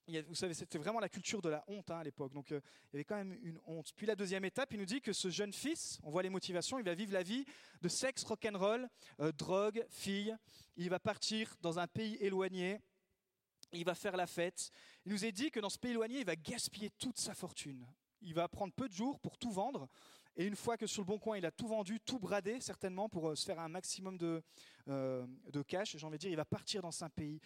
[0.08, 2.32] vous savez, c'était vraiment la culture de la honte hein, à l'époque.
[2.32, 2.60] Donc, euh,
[2.92, 3.92] il y avait quand même une honte.
[3.94, 6.78] Puis la deuxième étape, il nous dit que ce jeune fils, on voit les motivations,
[6.78, 7.44] il va vivre la vie
[7.80, 8.88] de sexe, rock'n'roll,
[9.20, 10.36] euh, drogue, fille.
[10.76, 12.80] Il va partir dans un pays éloigné.
[13.72, 14.70] Il va faire la fête.
[15.06, 17.86] Il nous est dit que dans ce pays éloigné, il va gaspiller toute sa fortune.
[18.20, 19.88] Il va prendre peu de jours pour tout vendre.
[20.36, 23.08] Et une fois que sur le bon coin, il a tout vendu, tout bradé, certainement,
[23.08, 24.42] pour euh, se faire un maximum de,
[24.88, 27.38] euh, de cash, j'ai envie de dire, il va partir dans un pays,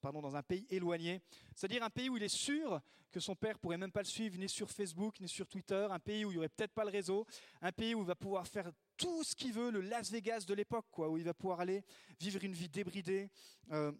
[0.00, 1.22] pardon, dans un pays éloigné.
[1.56, 4.38] C'est-à-dire un pays où il est sûr que son père pourrait même pas le suivre,
[4.38, 6.90] ni sur Facebook, ni sur Twitter, un pays où il n'y aurait peut-être pas le
[6.90, 7.26] réseau,
[7.60, 10.54] un pays où il va pouvoir faire tout ce qu'il veut, le Las Vegas de
[10.54, 11.82] l'époque, quoi, où il va pouvoir aller
[12.20, 13.28] vivre une vie débridée,
[13.72, 13.90] euh,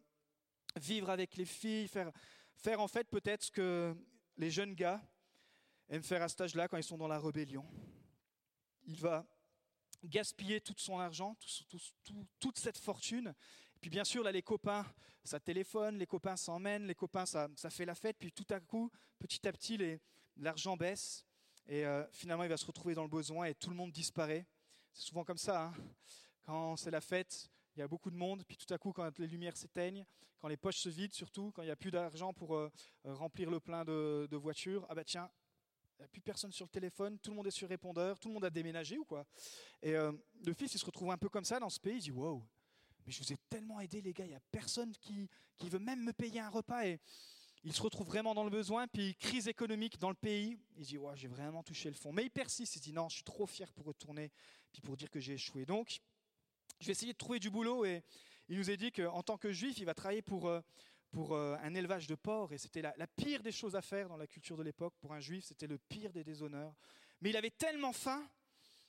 [0.77, 2.13] vivre avec les filles, faire,
[2.55, 3.97] faire en fait peut-être ce que
[4.37, 5.03] les jeunes gars
[5.89, 7.67] aiment faire à cet âge-là quand ils sont dans la rébellion
[8.91, 9.25] il va
[10.05, 11.37] gaspiller tout son argent,
[12.41, 13.29] toute cette fortune.
[13.77, 14.85] Et puis bien sûr, là, les copains,
[15.25, 18.17] ça téléphone, les copains s'emmènent, les copains, ça, fait la fête.
[18.19, 19.79] Puis tout à coup, petit à petit,
[20.37, 21.25] l'argent baisse.
[21.69, 24.47] Et euh, finalement, il va se retrouver dans le besoin et tout le monde disparaît.
[24.93, 25.67] C'est souvent comme ça.
[25.67, 25.75] Hein.
[26.43, 28.43] Quand c'est la fête, il y a beaucoup de monde.
[28.45, 30.05] Puis tout à coup, quand les lumières s'éteignent,
[30.41, 32.73] quand les poches se vident, surtout, quand il n'y a plus d'argent pour euh,
[33.05, 35.31] remplir le plein de, voitures, ah bah tiens,
[36.01, 38.35] n'y a plus personne sur le téléphone, tout le monde est sur répondeur, tout le
[38.35, 39.27] monde a déménagé ou quoi.
[39.83, 40.13] Et euh,
[40.45, 42.43] le fils, il se retrouve un peu comme ça dans ce pays, il dit Wow,
[43.07, 45.79] mais je vous ai tellement aidé, les gars, il n'y a personne qui, qui veut
[45.79, 46.87] même me payer un repas.
[46.87, 47.01] Et
[47.63, 50.59] il se retrouve vraiment dans le besoin, puis crise économique dans le pays.
[50.77, 52.13] Il dit Ouais, j'ai vraiment touché le fond.
[52.13, 54.33] Mais il persiste, il dit Non, je suis trop fier pour retourner,
[54.73, 55.67] puis pour dire que j'ai échoué.
[55.67, 56.01] Donc,
[56.81, 57.85] je vais essayer de trouver du boulot.
[57.85, 58.03] Et
[58.49, 60.51] il nous a dit qu'en tant que juif, il va travailler pour.
[61.11, 64.17] Pour euh, un élevage de porcs, et c'était la, pire des choses à faire dans
[64.17, 64.95] la culture de l'époque.
[65.01, 66.75] Pour un juif, c'était le pire des déshonneurs.
[67.21, 68.25] Mais il avait tellement faim,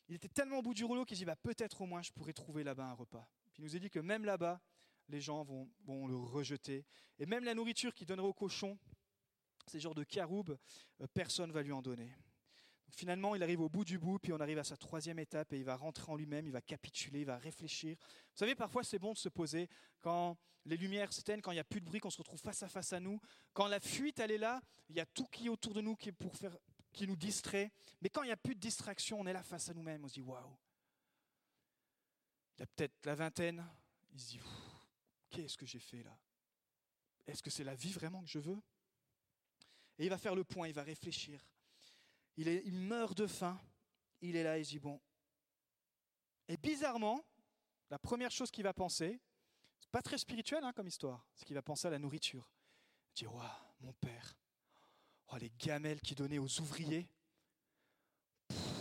[0.07, 2.33] il était tellement au bout du rouleau qu'il dit bah, peut-être au moins je pourrais
[2.33, 3.27] trouver là-bas un repas.
[3.53, 4.61] Puis il nous a dit que même là-bas,
[5.09, 6.85] les gens vont, vont, le rejeter.
[7.17, 8.77] Et même la nourriture qu'il donnerait aux cochons,
[9.65, 10.57] ces genres de caroubes,
[11.01, 12.11] euh, personne ne va lui en donner.
[12.91, 15.57] Finalement, il arrive au bout du bout, puis on arrive à sa troisième étape et
[15.57, 17.95] il va rentrer en lui-même, il va capituler, il va réfléchir.
[17.99, 19.69] Vous savez, parfois c'est bon de se poser
[20.01, 22.63] quand les lumières s'éteignent, quand il n'y a plus de bruit, qu'on se retrouve face
[22.63, 23.19] à face à nous,
[23.53, 25.95] quand la fuite elle est là, il y a tout qui est autour de nous
[25.95, 26.11] qui,
[27.07, 27.71] nous distrait.
[28.01, 30.09] Mais quand il n'y a plus de distraction, on est là face à nous-mêmes, on
[30.09, 30.57] se dit waouh.
[32.57, 33.65] Il a peut-être la vingtaine,
[34.11, 34.39] il se dit
[35.29, 36.15] qu'est-ce que j'ai fait là?
[37.25, 38.61] Est-ce que c'est la vie vraiment que je veux?
[39.97, 41.39] Et il va faire le point, il va réfléchir
[42.37, 43.59] il, meurt de faim.
[44.21, 44.99] Il est là, il dit, bon,
[46.47, 47.23] Et bizarrement,
[47.89, 49.19] la première chose qu'il va penser,
[49.79, 52.51] c'est pas très spirituel hein, comme histoire, c'est qu'il va penser à la nourriture.
[53.09, 53.43] Il dit, waouh,
[53.81, 54.37] mon père,
[55.27, 57.09] oh, les gamelles qu'il donnait aux ouvriers,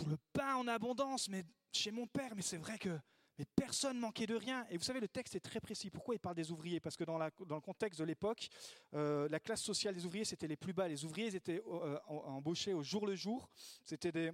[0.07, 2.99] le pain en abondance, mais chez mon père, mais c'est vrai que
[3.41, 4.67] mais personne manquait de rien.
[4.69, 5.89] Et vous savez, le texte est très précis.
[5.89, 6.79] Pourquoi il parle des ouvriers?
[6.79, 8.49] Parce que dans, le contexte de l'époque,
[8.93, 10.87] euh, la classe sociale des ouvriers, c'était les plus bas.
[10.87, 13.49] Les ouvriers étaient euh, embauchés au jour le jour.
[13.83, 14.31] C'était des,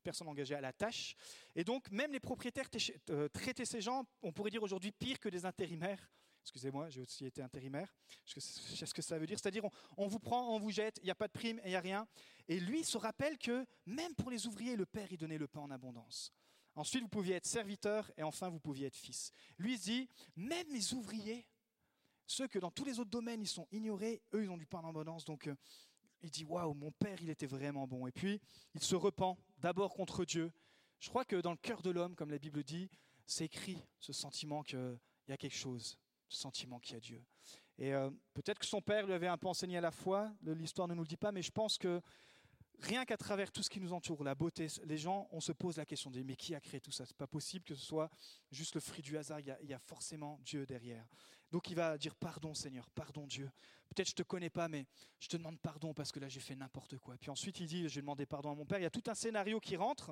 [0.00, 1.16] personnes engagées à la tâche.
[1.56, 2.68] Et donc, même les propriétaires
[3.10, 6.08] euh, traitaient ces gens, on pourrait dire aujourd'hui, pire que des intérimaires.
[6.42, 7.92] Excusez-moi, j'ai aussi été intérimaire.
[8.24, 9.40] Je sais ce que ça veut dire?
[9.40, 9.64] C'est-à-dire,
[9.96, 11.74] on, vous prend, on vous jette, il n'y a pas de prime et il n'y
[11.74, 12.06] a rien.
[12.46, 15.62] Et lui se rappelle que même pour les ouvriers, le Père, il donnait le pain
[15.62, 16.32] en abondance.
[16.76, 19.32] Ensuite, vous pouviez être serviteur et enfin, vous pouviez être fils.
[19.58, 21.46] Lui dit, même les ouvriers,
[22.26, 24.80] ceux que dans tous les autres domaines, ils sont ignorés, eux, ils ont du pain
[24.80, 25.24] en abondance.
[25.24, 25.56] Donc, euh,
[26.22, 28.06] il dit, waouh, mon père, il était vraiment bon.
[28.06, 28.40] Et puis,
[28.74, 30.52] il se repent d'abord contre Dieu.
[31.00, 32.90] Je crois que dans le cœur de l'homme, comme la Bible dit,
[33.26, 37.24] c'est écrit ce sentiment qu'il y a quelque chose, ce sentiment qu'il y a Dieu.
[37.78, 40.88] Et euh, peut-être que son père lui avait un peu enseigné à la foi, l'histoire
[40.88, 42.00] ne nous le dit pas, mais je pense que
[42.80, 45.76] rien qu'à travers tout ce qui nous entoure, la beauté, les gens, on se pose
[45.76, 47.06] la question de mais qui a créé tout ça?
[47.06, 48.10] C'est pas possible que ce soit
[48.50, 49.40] juste le fruit du hasard.
[49.40, 51.06] Il y, a, forcément Dieu derrière.
[51.52, 53.50] Donc il va dire pardon Seigneur, pardon Dieu.
[53.88, 54.84] Peut-être je te connais pas, mais
[55.20, 57.16] je te demande pardon parce que là j'ai fait n'importe quoi.
[57.18, 58.78] Puis ensuite il dit je vais demander pardon à mon père.
[58.78, 60.10] Il y a tout un scénario qui rentre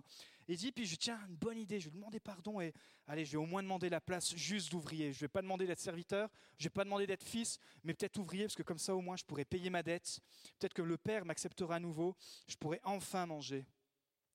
[0.48, 2.72] et il dit puis je tiens une bonne idée, je vais demander pardon et
[3.06, 5.12] allez je vais au moins demander la place juste d'ouvrier.
[5.12, 8.44] Je vais pas demander d'être serviteur, je vais pas demander d'être fils, mais peut-être ouvrier
[8.44, 10.20] parce que comme ça au moins je pourrais payer ma dette.
[10.58, 12.16] Peut-être que le père m'acceptera à nouveau.
[12.46, 13.66] Je pourrais enfin manger.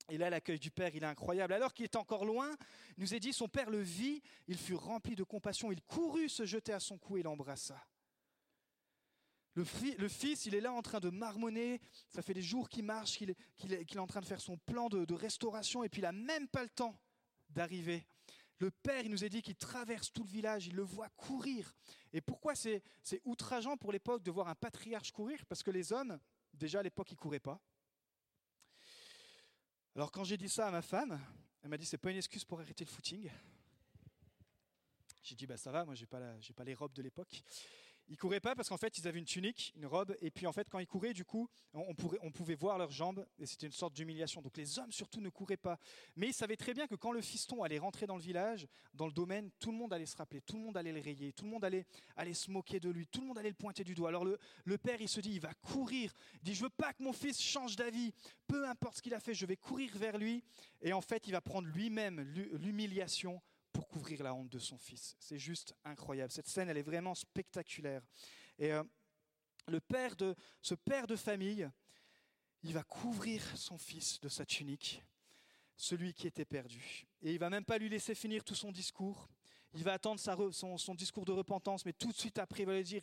[0.09, 1.53] Et là, l'accueil du Père, il est incroyable.
[1.53, 2.49] Alors qu'il est encore loin,
[2.97, 6.29] il nous est dit, son Père le vit, il fut rempli de compassion, il courut
[6.29, 7.79] se jeter à son cou et l'embrassa.
[9.55, 9.65] Le,
[10.07, 13.35] fils, il est là en train de marmonner, ça fait des jours qu'il marche, qu'il
[13.73, 16.63] est, en train de faire son plan de, restauration, et puis il n'a même pas
[16.63, 16.97] le temps
[17.49, 18.05] d'arriver.
[18.59, 21.73] Le Père, il nous a dit qu'il traverse tout le village, il le voit courir.
[22.13, 22.81] Et pourquoi c'est
[23.25, 25.45] outrageant pour l'époque de voir un patriarche courir?
[25.45, 26.19] Parce que les hommes,
[26.53, 27.59] déjà à l'époque, ils ne couraient pas.
[29.95, 31.19] Alors quand j'ai dit ça à ma femme,
[31.63, 33.29] elle m'a dit c'est pas une excuse pour arrêter le footing.
[35.23, 37.43] J'ai dit bah ça va, moi j'ai pas j'ai pas les robes de l'époque.
[38.09, 40.51] Ils couraient pas parce qu'en fait, ils avaient une tunique, une robe, et puis en
[40.51, 43.71] fait, quand ils couraient, du coup, on, on pouvait voir leurs jambes, et c'était une
[43.71, 44.41] sorte d'humiliation.
[44.41, 45.77] Donc les hommes surtout ne couraient pas.
[46.15, 49.05] Mais ils savaient très bien que quand le fiston allait rentrer dans le village, dans
[49.05, 51.45] le domaine, tout le monde allait se rappeler, tout le monde allait le rayer, tout
[51.45, 51.85] le monde allait,
[52.33, 54.09] se moquer de lui, tout le monde allait le pointer du doigt.
[54.09, 56.11] Alors le, le père, il se dit, il va courir.
[56.41, 58.11] Il dit, je veux pas que mon fils change d'avis,
[58.47, 60.43] peu importe ce qu'il a fait, je vais courir vers lui.
[60.81, 62.21] Et en fait, il va prendre lui-même
[62.53, 63.39] l'humiliation
[63.79, 65.15] pour couvrir la honte de son fils.
[65.21, 66.33] C'est juste incroyable.
[66.33, 68.01] Cette scène, elle est vraiment spectaculaire.
[68.57, 68.83] Et euh,
[69.67, 71.69] le père de, ce père de famille,
[72.61, 75.01] il va couvrir son fils de sa tunique,
[75.77, 77.07] celui qui était perdu.
[77.21, 79.29] Et il va même pas lui laisser finir tout son discours.
[79.73, 82.83] Il va attendre son, discours de repentance, mais tout de suite après, il va lui
[82.83, 83.01] dire,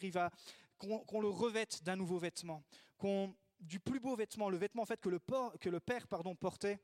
[0.76, 2.62] qu'on le revête d'un nouveau vêtement,
[2.98, 5.20] qu'on du plus beau vêtement, le vêtement en fait que le,
[5.58, 6.78] que le père pardon portait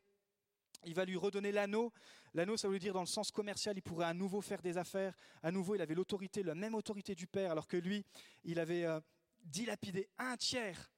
[0.85, 1.93] il va lui redonner l'anneau.
[2.35, 5.15] L'anneau, ça veut dire dans le sens commercial, il pourrait à nouveau faire des affaires.
[5.43, 8.05] À nouveau, il avait l'autorité, la même autorité du père, alors que lui,
[8.45, 9.01] il avait euh,
[9.45, 10.91] dilapidé un tiers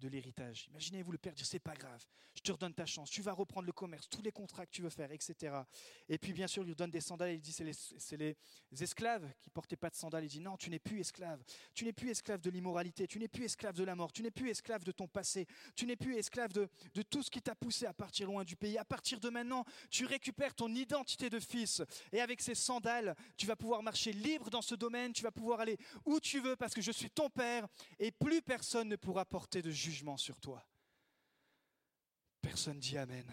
[0.00, 0.66] de l'héritage.
[0.70, 3.66] Imaginez-vous le père dire c'est pas grave, je te redonne ta chance, tu vas reprendre
[3.66, 5.54] le commerce, tous les contrats que tu veux faire, etc.
[6.08, 8.36] Et puis bien sûr, il lui donne des sandales, il dit c'est les,
[8.80, 10.24] esclaves qui portaient pas de sandales.
[10.24, 11.42] Il dit non, tu n'es plus esclave,
[11.74, 14.30] tu n'es plus esclave de l'immoralité, tu n'es plus esclave de la mort, tu n'es
[14.30, 17.54] plus esclave de ton passé, tu n'es plus esclave de, de tout ce qui t'a
[17.54, 18.78] poussé à partir loin du pays.
[18.78, 21.82] À partir de maintenant, tu récupères ton identité de fils
[22.12, 25.60] et avec ces sandales, tu vas pouvoir marcher libre dans ce domaine, tu vas pouvoir
[25.60, 27.66] aller où tu veux parce que je suis ton père
[27.98, 30.64] et plus personne ne pourra porter de jugement jugement sur toi.
[32.40, 33.26] Personne dit Amen.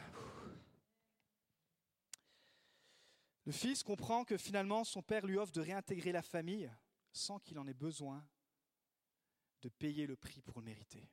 [3.46, 6.70] Le fils comprend que finalement son père lui offre de réintégrer la famille
[7.14, 8.28] sans qu'il en ait besoin
[9.62, 11.10] de payer le prix pour le mériter.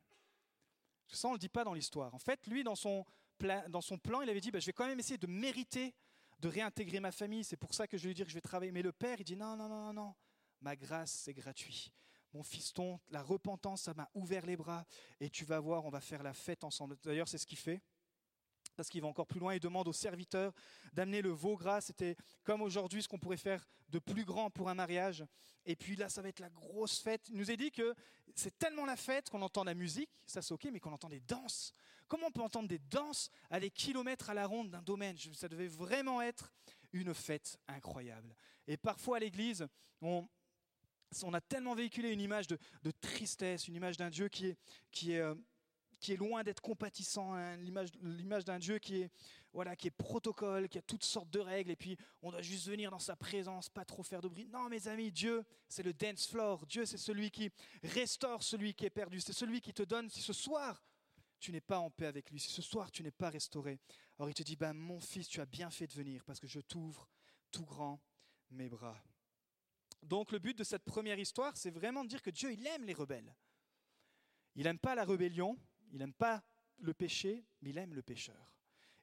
[1.07, 2.13] Ça, on ne le dit pas dans l'histoire.
[2.15, 3.05] En fait, lui, dans son,
[3.39, 5.95] plan, il avait dit, bah, je vais quand même essayer de mériter
[6.41, 7.45] de réintégrer ma famille.
[7.45, 8.73] C'est pour ça que je vais lui dire que je vais travailler.
[8.73, 10.15] Mais le père, il dit, non, non, non, non,
[10.61, 11.93] ma grâce, c'est gratuit
[12.35, 14.85] mon fiston, la repentance, ça m'a ouvert les bras,
[15.21, 16.97] et tu vas voir, on va faire la fête ensemble.
[17.03, 17.81] D'ailleurs, c'est ce qu'il fait.
[18.77, 20.53] Parce qu'il va encore plus loin, il demande aux serviteurs
[20.93, 21.81] d'amener le veau gras.
[21.81, 25.25] C'était comme aujourd'hui ce qu'on pourrait faire de plus grand pour un mariage.
[25.65, 27.29] Et puis là, ça va être la grosse fête.
[27.29, 27.95] Il nous a dit que
[28.35, 31.21] c'est tellement la fête qu'on entend la musique, ça c'est ok, mais qu'on entend des
[31.21, 31.73] danses.
[32.09, 35.17] Comment on peut entendre des danses à des kilomètres à la ronde d'un domaine?
[35.35, 36.53] Ça devait vraiment être
[36.93, 38.35] une fête incroyable.
[38.67, 39.69] Et parfois à l'église,
[40.01, 40.27] on,
[41.23, 42.59] on a tellement véhiculé une image de,
[43.01, 44.49] tristesse, une image d'un Dieu qui
[45.13, 45.35] est, euh,
[46.19, 49.11] loin d'être compatissant, hein, l'image d'un Dieu qui est,
[49.53, 52.67] voilà, qui est protocole, qui a toutes sortes de règles, et puis on doit juste
[52.67, 54.49] venir dans sa présence, pas trop faire de bruit.
[54.53, 56.67] Non, mes amis, Dieu, c'est le dance floor.
[56.67, 57.51] Dieu, c'est celui qui
[57.83, 59.21] restaure celui qui est perdu.
[59.21, 60.83] C'est celui qui te donne, si ce soir,
[61.39, 63.79] tu n'es pas en paix avec lui, si ce soir, tu n'es pas restauré,
[64.19, 66.47] alors il te dit, ben, mon fils, tu as bien fait de venir, parce que
[66.47, 67.09] je t'ouvre
[67.51, 68.01] tout grand
[68.51, 68.97] mes bras.
[70.05, 72.85] Donc le but de cette première histoire, c'est vraiment de dire que Dieu, il aime
[72.85, 73.35] les rebelles.
[74.55, 75.59] Il n'aime pas la rébellion,
[75.91, 76.43] il n'aime pas
[76.79, 78.53] le péché, mais il aime le pécheur.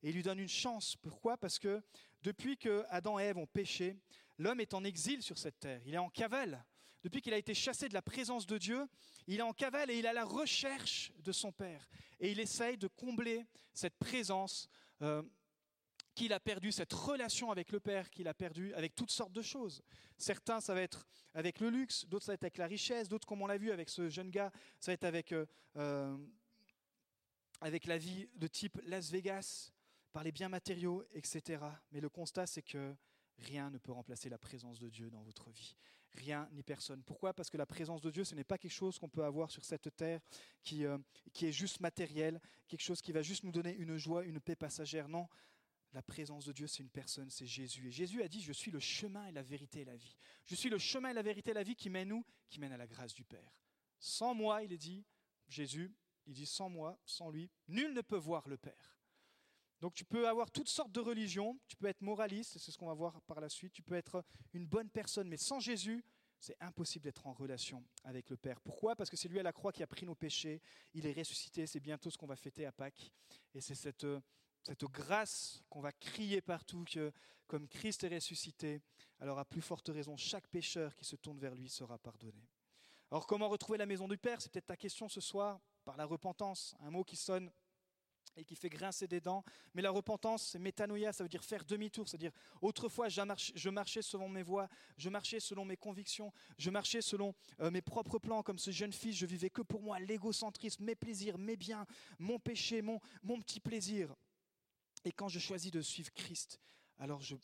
[0.03, 0.95] Et il lui donne une chance.
[0.95, 1.37] Pourquoi?
[1.37, 1.81] Parce que
[2.21, 3.97] depuis que Adam et Ève ont péché,
[4.37, 5.81] l'homme est en exil sur cette terre.
[5.85, 6.65] Il est en cavale.
[7.03, 8.87] Depuis qu'il a été chassé de la présence de Dieu,
[9.27, 11.87] il est en cavale et il a la recherche de son Père.
[12.19, 14.69] Et il essaye de combler cette présence
[15.01, 15.23] euh,
[16.13, 19.41] qu'il a perdue, cette relation avec le Père qu'il a perdue avec toutes sortes de
[19.41, 19.82] choses.
[20.17, 23.28] Certains, ça va être avec le luxe, d'autres, ça va être avec la richesse, d'autres,
[23.28, 25.32] comme on l'a vu avec ce jeune gars, ça va être avec...
[25.32, 25.45] Euh,
[25.78, 26.17] euh,
[27.62, 29.71] avec la vie de type Las Vegas,
[30.12, 31.63] par les biens matériaux, etc.
[31.91, 32.95] Mais le constat, c'est que
[33.38, 35.76] rien ne peut remplacer la présence de Dieu dans votre vie.
[36.13, 37.02] Rien ni personne.
[37.04, 37.34] Pourquoi?
[37.34, 39.63] Parce que la présence de Dieu, ce n'est pas quelque chose qu'on peut avoir sur
[39.63, 40.19] cette terre
[40.63, 40.97] qui, euh,
[41.32, 44.56] qui est juste matériel, quelque chose qui va juste nous donner une joie, une paix
[44.56, 45.08] passagère.
[45.08, 45.28] Non,
[45.93, 47.88] la présence de Dieu, c'est une personne, c'est Jésus.
[47.88, 50.15] Et Jésus a dit, je suis le chemin et la vérité et la vie.
[50.45, 52.25] Je suis le chemin et la vérité et la vie qui mène où?
[52.49, 53.60] Qui mène à la grâce du Père.
[53.99, 55.06] Sans moi, il est dit,
[55.47, 55.93] Jésus,
[56.25, 58.97] il dit sans moi, sans lui, nul ne peut voir le Père.
[59.82, 62.86] Donc tu peux avoir toutes sortes de religions, tu peux être moraliste, c'est ce qu'on
[62.86, 64.23] va voir par la suite, tu peux être
[64.54, 66.06] une bonne personne, mais sans Jésus,
[66.39, 68.62] c'est impossible d'être en relation avec le Père.
[68.62, 68.95] Pourquoi?
[68.95, 70.62] Parce que c'est lui à la croix qui a pris nos péchés,
[70.93, 73.12] il est ressuscité, c'est bientôt ce qu'on va fêter à Pâques.
[73.56, 74.06] Et c'est cette,
[74.63, 77.12] cette grâce qu'on va crier partout, que
[77.47, 78.82] comme Christ est ressuscité,
[79.19, 82.47] alors à plus forte raison, chaque pécheur qui se tourne vers lui sera pardonné.
[83.12, 84.41] Alors comment retrouver la maison du Père?
[84.41, 87.52] C'est peut-être ta question ce soir par la repentance, un mot qui sonne
[88.38, 89.43] et qui fait grincer des dents.
[89.74, 94.30] Mais la repentance, c'est métanoïa, ça veut dire faire demi-tour, c'est-à-dire autrefois je marchais selon
[94.30, 98.60] mes voies, je marchais selon mes convictions, je marchais selon euh, mes propres plans, comme
[98.60, 101.86] ce jeune fils, je vivais que pour moi, l'égocentrisme, mes plaisirs, mes biens,
[102.19, 104.15] mon péché, mon, mon petit plaisir.
[105.03, 106.59] Et quand je choisis de suivre Christ,
[106.97, 107.35] alors je,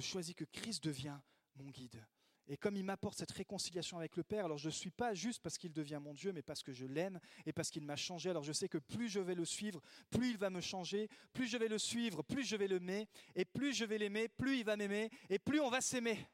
[0.00, 1.18] choisis que Christ devient
[1.56, 2.04] mon guide.
[2.48, 5.42] Et comme il m'apporte cette réconciliation avec le Père, alors je ne suis pas juste
[5.42, 8.30] parce qu'il devient mon Dieu, mais parce que je l'aime et parce qu'il m'a changé.
[8.30, 11.48] Alors je sais que plus je vais le suivre, plus il va me changer, plus
[11.48, 14.64] je vais le suivre, plus je vais l'aimer, et plus je vais l'aimer, plus il
[14.64, 16.24] va m'aimer, et plus on va s'aimer.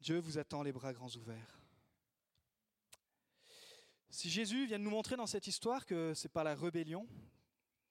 [0.00, 1.59] Dieu vous attend les bras grands ouverts.
[4.10, 7.06] Si Jésus vient de nous montrer dans cette histoire que c'est par la rébellion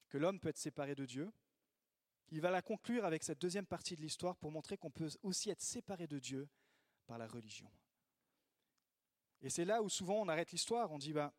[0.10, 1.32] que l'homme peut être séparé de Dieu,
[2.30, 5.50] il va la conclure avec cette deuxième partie de l'histoire pour montrer qu'on peut aussi
[5.50, 6.50] être séparé de Dieu
[7.08, 7.72] par la religion.
[9.42, 11.34] Et c'est là où souvent on arrête l'histoire, on dit bah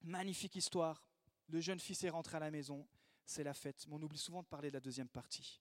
[0.00, 1.04] magnifique histoire,
[1.48, 2.88] le jeune fils est rentré à la maison,
[3.26, 5.60] c'est la fête, mais on oublie souvent de parler de la deuxième partie.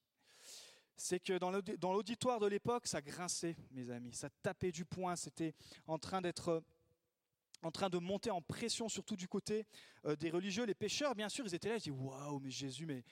[0.95, 5.53] C'est que dans l'auditoire de l'époque, ça grinçait, mes amis, ça tapait du poing, c'était
[5.85, 6.63] en train d'être
[7.61, 9.65] en train de monter en pression, surtout du côté
[10.05, 10.65] euh, des religieux.
[10.65, 13.03] Les pécheurs, bien sûr, ils étaient là, ils disaient Waouh, mais Jésus, mais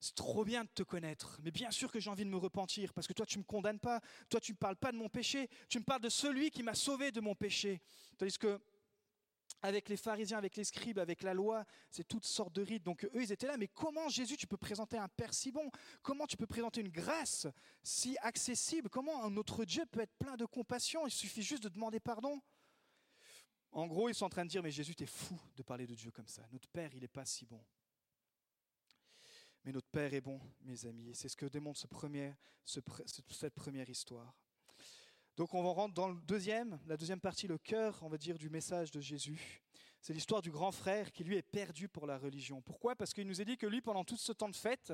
[0.00, 2.92] c'est trop bien de te connaître, mais bien sûr que j'ai envie de me repentir,
[2.92, 4.98] parce que toi tu ne me condamnes pas, toi tu ne me parles pas de
[4.98, 7.80] mon péché, tu me parles de celui qui m'a sauvé de mon péché.
[8.18, 8.60] Tandis que
[9.62, 12.82] avec les pharisiens, avec les scribes, avec la loi, c'est toutes sortes de rites.
[12.82, 15.70] Donc eux, ils étaient là, mais comment Jésus, tu peux présenter un Père si bon?
[16.02, 17.46] Comment tu peux présenter une grâce
[17.82, 18.90] si accessible?
[18.90, 21.06] Comment notre Dieu peut être plein de compassion?
[21.06, 22.42] Il suffit juste de demander pardon.
[23.74, 25.96] En gros, ils sont en train de dire, mais Jésus, t'es fou de parler de
[25.96, 26.46] Dieu comme ça.
[26.52, 27.60] Notre Père, il n'est pas si bon.
[29.64, 31.10] Mais notre Père est bon, mes amis.
[31.12, 32.36] C'est ce que démontre cette première
[33.90, 34.32] histoire.
[35.36, 38.38] Donc on va rentrer dans le deuxième, la deuxième partie, le cœur, on va dire,
[38.38, 39.60] du message de Jésus.
[40.00, 42.62] C'est l'histoire du grand frère qui lui est perdu pour la religion.
[42.62, 42.94] Pourquoi?
[42.94, 44.92] Parce qu'il nous a dit que lui, pendant tout ce temps de fête,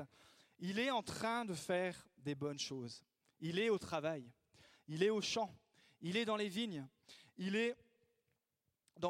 [0.57, 3.03] il est en train de faire des bonnes choses.
[3.41, 4.27] Il est au travail,
[4.87, 5.55] il est au champ,
[6.01, 6.87] il est dans les vignes,
[7.37, 7.75] il est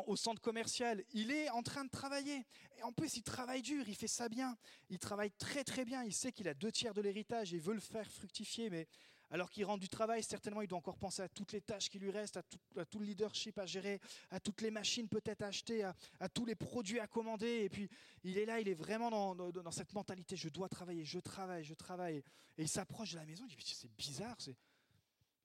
[0.08, 2.46] au centre commercial, il est en train de travailler.
[2.78, 4.58] Et en plus, il travaille dur, il fait ça bien.
[4.90, 6.04] Il travaille très très bien.
[6.04, 8.70] Il sait qu'il a deux tiers de l'héritage et veut le faire fructifier.
[8.70, 8.88] Mais
[9.32, 12.00] alors qu'il rentre du travail, certainement, il doit encore penser à toutes les tâches qui
[12.00, 12.44] lui restent, à
[12.86, 16.56] tout, le leadership à gérer, à toutes les machines peut-être à acheter, à, tous les
[16.56, 17.64] produits à commander.
[17.64, 17.90] Et puis,
[18.24, 21.74] il est là, il est vraiment dans, cette mentalité je dois travailler, je travaille, je
[21.74, 22.18] travaille.
[22.58, 24.54] Et il s'approche de la maison, il dit c'est bizarre, il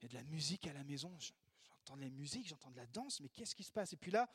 [0.02, 1.16] y a de la musique à la maison
[1.86, 3.92] j'entends de la musique, j'entends de la danse, mais qu'est-ce qui se passe?
[3.92, 4.28] Et puis là,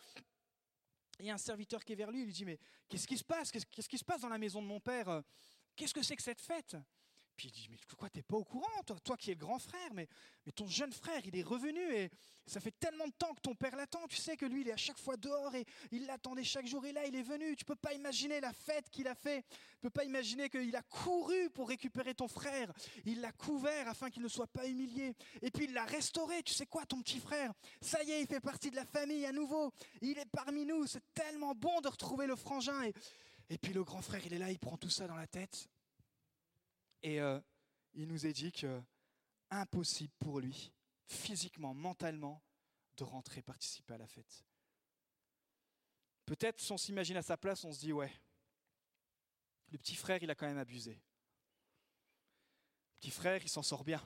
[1.20, 3.18] il y a un serviteur qui est vers lui, il lui dit, mais qu'est-ce qui
[3.18, 3.52] se passe?
[3.52, 5.22] Qu'est-ce qui se passe dans la maison de mon père?
[5.76, 6.78] Qu'est-ce que c'est que cette fête?
[7.44, 9.94] Il dit, mais pourquoi t'es pas au courant, toi, toi qui es le grand frère,
[9.94, 10.08] mais,
[10.56, 12.10] ton jeune frère, il est revenu et
[12.48, 14.08] ça fait tellement de temps que ton père l'attend.
[14.08, 16.84] Tu sais que lui, il est à chaque fois dehors et il l'attendait chaque jour
[16.86, 17.56] et là, il est venu.
[17.56, 19.46] Tu peux pas imaginer la fête qu'il a fait.
[19.50, 22.74] Tu peux pas imaginer qu'il a couru pour récupérer ton frère.
[23.06, 25.14] Il l'a couvert afin qu'il ne soit pas humilié.
[25.42, 26.42] Et puis il l'a restauré.
[26.44, 29.26] Tu sais quoi, ton petit frère Ça y est, il fait partie de la famille
[29.26, 29.72] à nouveau.
[30.02, 30.88] Il est parmi nous.
[30.88, 32.90] C'est tellement bon de retrouver le frangin.
[33.50, 35.70] Et puis le grand frère, il est là, il prend tout ça dans la tête.
[37.04, 37.40] Et euh,
[37.94, 38.82] il nous est dit que
[39.50, 40.72] impossible pour lui,
[41.08, 42.42] physiquement, mentalement,
[42.98, 44.46] de rentrer participer à la fête.
[46.26, 48.12] Peut-être si on s'imagine à sa place, on se dit ouais,
[49.72, 50.92] le petit frère, il a quand même abusé.
[50.92, 51.00] Le
[53.00, 54.02] petit frère, il s'en sort bien.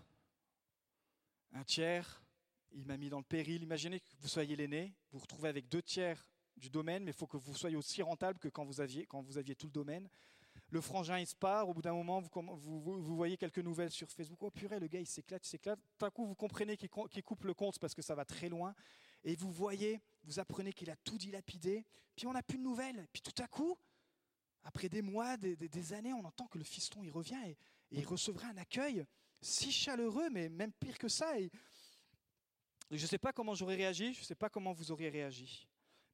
[1.52, 2.24] Un tiers,
[2.72, 3.64] il m'a mis dans le péril.
[3.64, 7.18] Imaginez que vous soyez l'aîné, vous vous retrouvez avec deux tiers du domaine, mais il
[7.18, 9.74] faut que vous soyez aussi rentable que quand vous aviez, quand vous aviez tout le
[9.74, 10.10] domaine
[10.70, 14.10] le frangin il se part, au bout d'un moment vous, vous, voyez quelques nouvelles sur
[14.10, 16.90] Facebook, oh purée le gars il s'éclate, il s'éclate, tout à coup vous comprenez qu'il
[16.90, 18.74] coupe le compte parce que ça va très loin,
[19.24, 23.08] et vous voyez, vous apprenez qu'il a tout dilapidé, puis on n'a plus de nouvelles,
[23.12, 23.78] puis tout à coup,
[24.64, 27.58] après des mois, des, années, on entend que le fiston il revient et,
[27.92, 29.06] il recevra un accueil
[29.42, 31.40] si chaleureux, mais même pire que ça.
[31.40, 31.52] Et
[32.90, 35.68] je ne sais pas comment j'aurais réagi, je ne sais pas comment vous auriez réagi.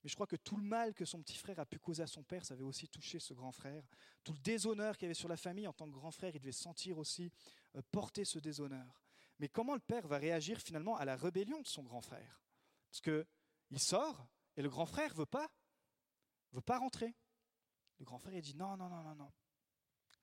[0.03, 2.07] Mais je crois que tout le mal que son petit frère a pu causer à
[2.07, 3.87] son père, ça avait aussi touché ce grand frère.
[4.23, 6.39] Tout le déshonneur qu'il y avait sur la famille en tant que grand frère, il
[6.39, 7.31] devait sentir aussi
[7.75, 9.03] euh, porter ce déshonneur.
[9.39, 12.41] Mais comment le père va réagir finalement à la rébellion de son grand frère?
[12.89, 13.25] Parce que
[13.69, 15.49] il sort et le grand frère veut pas,
[16.51, 17.15] veut pas rentrer.
[17.99, 19.31] Le grand frère il dit non non non non non,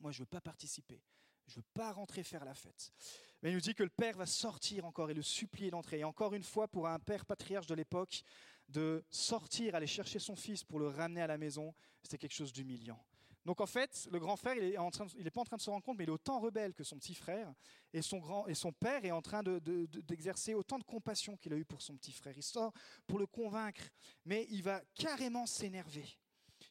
[0.01, 1.01] moi je veux pas participer,
[1.47, 2.93] je veux pas rentrer faire la fête.
[3.42, 6.01] Mais il nous dit que le père va sortir encore et le supplier d'entrer.
[6.01, 8.22] Et encore une fois, pour un père patriarche de l'époque,
[8.68, 12.53] de sortir, aller chercher son fils pour le ramener à la maison, c'était quelque chose
[12.53, 13.03] d'humiliant.
[13.44, 15.96] Donc en fait, le grand frère, il n'est pas en train de se rendre compte,
[15.96, 17.51] mais il est autant rebelle que son petit frère,
[17.94, 21.57] et son, grand, et son père est en train d'exercer autant de compassion qu'il a
[21.57, 22.35] eu pour son petit frère.
[22.37, 22.74] Il sort
[23.07, 23.83] pour le convaincre,
[24.27, 26.05] mais il va carrément s'énerver.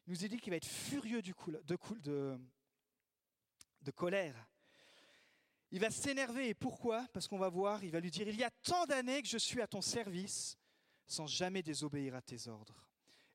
[0.06, 1.34] Il nous dit qu'il va être furieux du
[1.82, 2.38] de
[3.96, 4.48] colère.
[5.72, 7.06] Il va s'énerver, et pourquoi?
[7.14, 9.38] Parce qu'on va voir, il va lui dire, il y a tant d'années que je
[9.38, 10.58] suis à ton service,
[11.06, 12.88] sans jamais désobéir à tes ordres.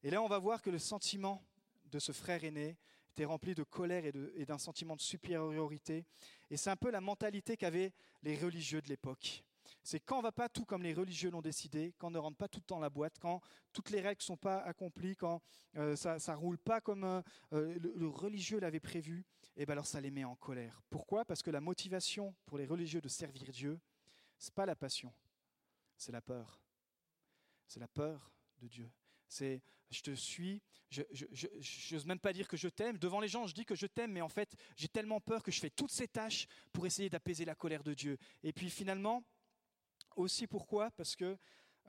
[0.02, 1.42] Et là, on va voir que le sentiment
[1.86, 2.76] de ce frère aîné
[3.10, 6.06] était rempli de colère et d'un sentiment de supériorité.
[6.50, 7.92] Et c'est un peu la mentalité qu'avaient
[8.22, 9.44] les religieux de l'époque.
[9.82, 12.36] C'est quand on va pas tout comme les religieux l'ont décidé, quand on ne rentre
[12.36, 13.40] pas tout dans la boîte, quand
[13.72, 15.42] toutes les règles ne sont pas accomplies, quand
[15.76, 19.24] euh, ça ne roule pas comme euh, euh, le, religieux l'avait prévu,
[19.56, 20.80] et eh ben alors ça les met en colère.
[20.88, 21.24] Pourquoi?
[21.24, 23.80] Parce que la motivation pour les religieux de servir Dieu,
[24.38, 25.12] c'est pas la passion,
[25.96, 26.62] c'est la peur
[27.72, 28.90] c'est la peur de Dieu.
[29.28, 31.02] C'est je te suis, je
[31.92, 32.98] n'ose même pas dire que je t'aime.
[32.98, 35.50] Devant les gens, je dis que je t'aime, mais en fait, j'ai tellement peur que
[35.50, 38.18] je fais toutes ces tâches pour essayer d'apaiser la colère de Dieu.
[38.42, 39.22] Et puis finalement,
[40.16, 40.90] aussi pourquoi?
[40.92, 41.38] Parce que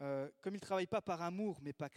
[0.01, 1.89] euh, comme il ne travaille pas par amour, mais par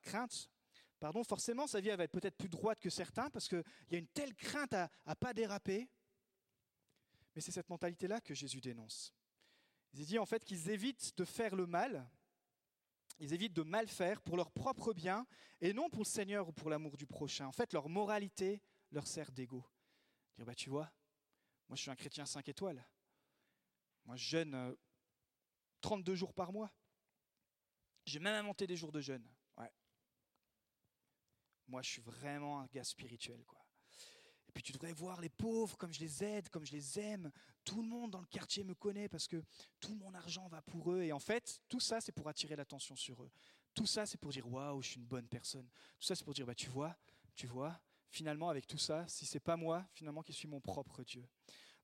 [0.00, 0.50] crainte,
[0.98, 3.98] pardon, forcément, sa vie va être peut-être plus droite que certains, parce qu'il y a
[3.98, 5.88] une telle crainte à ne pas déraper.
[7.34, 9.14] Mais c'est cette mentalité-là que Jésus dénonce.
[9.94, 12.08] Il dit en fait qu'ils évitent de faire le mal,
[13.18, 15.26] ils évitent de mal faire pour leur propre bien
[15.60, 17.46] et non pour le Seigneur ou pour l'amour du prochain.
[17.46, 19.64] En fait, leur moralité leur sert d'ego.
[20.38, 20.90] Bah, tu vois,
[21.68, 22.84] moi je suis un chrétien 5 étoiles.
[24.04, 24.76] Moi je jeûne
[25.82, 26.72] 32 euh, jours par mois.
[28.06, 29.26] J'ai même inventé des jours de jeûne.
[29.58, 29.70] Ouais.
[31.68, 33.44] Moi je suis vraiment un gars spirituel.
[33.44, 33.62] quoi.
[34.48, 37.30] Et puis tu devrais voir les pauvres comme je les aide, comme je les aime.
[37.64, 39.42] Tout le monde dans le quartier me connaît parce que
[39.80, 41.02] tout mon argent va pour eux.
[41.02, 43.30] Et en fait, tout ça, c'est pour attirer l'attention sur eux.
[43.74, 45.66] Tout ça, c'est pour dire waouh, je suis une bonne personne.
[45.98, 46.96] Tout ça, c'est pour dire bah tu vois,
[47.34, 47.80] tu vois.
[48.10, 51.26] Finalement, avec tout ça, si c'est pas moi, finalement, qui suis mon propre Dieu.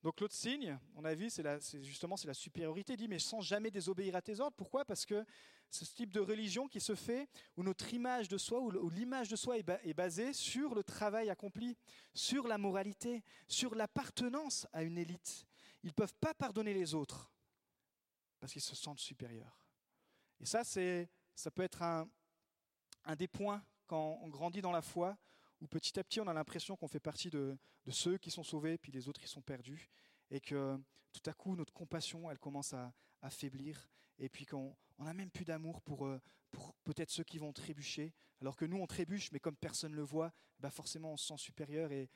[0.02, 2.92] Donc l'autre signe, on a vu, c'est justement c'est la supériorité.
[2.92, 4.56] Il dit mais sans jamais désobéir à tes ordres.
[4.56, 4.84] Pourquoi?
[4.84, 5.24] Parce que
[5.70, 9.36] ce type de religion qui se fait où notre image de soi, où l'image de
[9.36, 11.76] soi est basée sur le travail accompli,
[12.14, 15.46] sur la moralité, sur l'appartenance à une élite.
[15.82, 17.30] Ils ne peuvent pas pardonner les autres
[18.40, 19.60] parce qu'ils se sentent supérieurs.
[20.40, 22.08] Et ça, ça peut être un,
[23.04, 25.18] un des points quand on grandit dans la foi
[25.60, 27.56] où petit à petit on a l'impression qu'on fait partie de,
[27.90, 29.88] ceux qui sont sauvés, puis les autres qui sont perdus,
[30.30, 30.78] et que
[31.12, 32.92] tout à coup notre compassion elle commence à,
[33.30, 33.88] faiblir,
[34.18, 36.20] et puis qu'on n'a même plus d'amour pour, euh,
[36.52, 39.96] pour peut-être ceux qui vont trébucher, alors que nous on trébuche, mais comme personne ne
[39.96, 42.08] le voit, bah forcément on se sent supérieur, et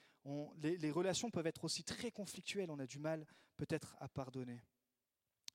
[0.59, 3.27] les, relations peuvent être aussi très conflictuelles, on a du mal
[3.57, 4.63] peut-être à pardonner.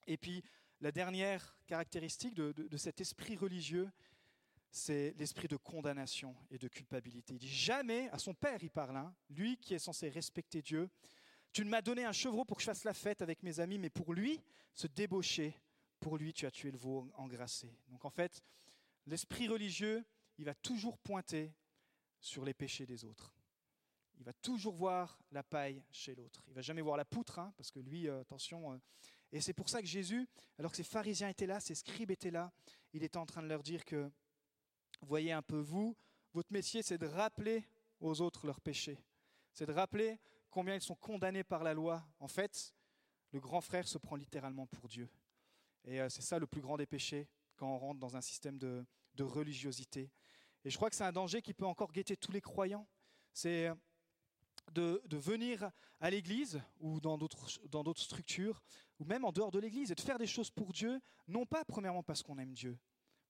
[0.06, 0.44] Et puis
[0.82, 3.90] la dernière caractéristique de cet esprit religieux,
[4.72, 7.34] c'est l'esprit de condamnation et de culpabilité.
[7.34, 10.90] Il dit jamais, à son père il parle, hein, lui qui est censé respecter Dieu,
[11.54, 13.80] Tu ne m'as donné un chevreau pour que je fasse la fête avec mes amis,
[13.80, 14.44] mais pour lui,
[14.74, 15.58] se débaucher,
[16.00, 17.74] pour lui, tu as tué le veau engrassé.
[17.88, 18.44] Donc en fait,
[19.08, 20.06] l'esprit religieux,
[20.38, 21.54] il va toujours pointer
[22.20, 23.34] sur les péchés des autres.
[24.20, 26.44] Il va toujours voir la paille chez l'autre.
[26.48, 28.74] Il va jamais voir la poutre, hein, parce que lui, euh, attention.
[28.74, 28.78] Euh,
[29.32, 32.32] et c'est pour ça que Jésus, alors que ces pharisiens étaient là, ces scribes étaient
[32.32, 32.52] là,
[32.94, 34.10] il était en train de leur dire que,
[35.02, 35.96] voyez un peu vous,
[36.34, 37.64] votre métier, c'est de rappeler
[38.00, 39.00] aux autres leurs péchés.
[39.54, 40.20] C'est de rappeler
[40.50, 42.04] combien ils sont condamnés par la loi.
[42.20, 42.76] En fait,
[43.32, 45.10] le grand frère se prend littéralement pour Dieu.
[45.86, 48.58] Et euh, c'est ça le plus grand des péchés quand on rentre dans un système
[48.58, 48.86] de,
[49.16, 50.12] de religiosité.
[50.64, 52.88] Et je crois que c'est un danger qui peut encore guetter tous les croyants.
[53.34, 53.72] C'est
[54.74, 58.62] de, venir à l'église ou dans d'autres structures,
[59.00, 61.64] ou même en dehors de l'église, et de faire des choses pour Dieu, non pas
[61.66, 62.78] premièrement parce qu'on aime Dieu,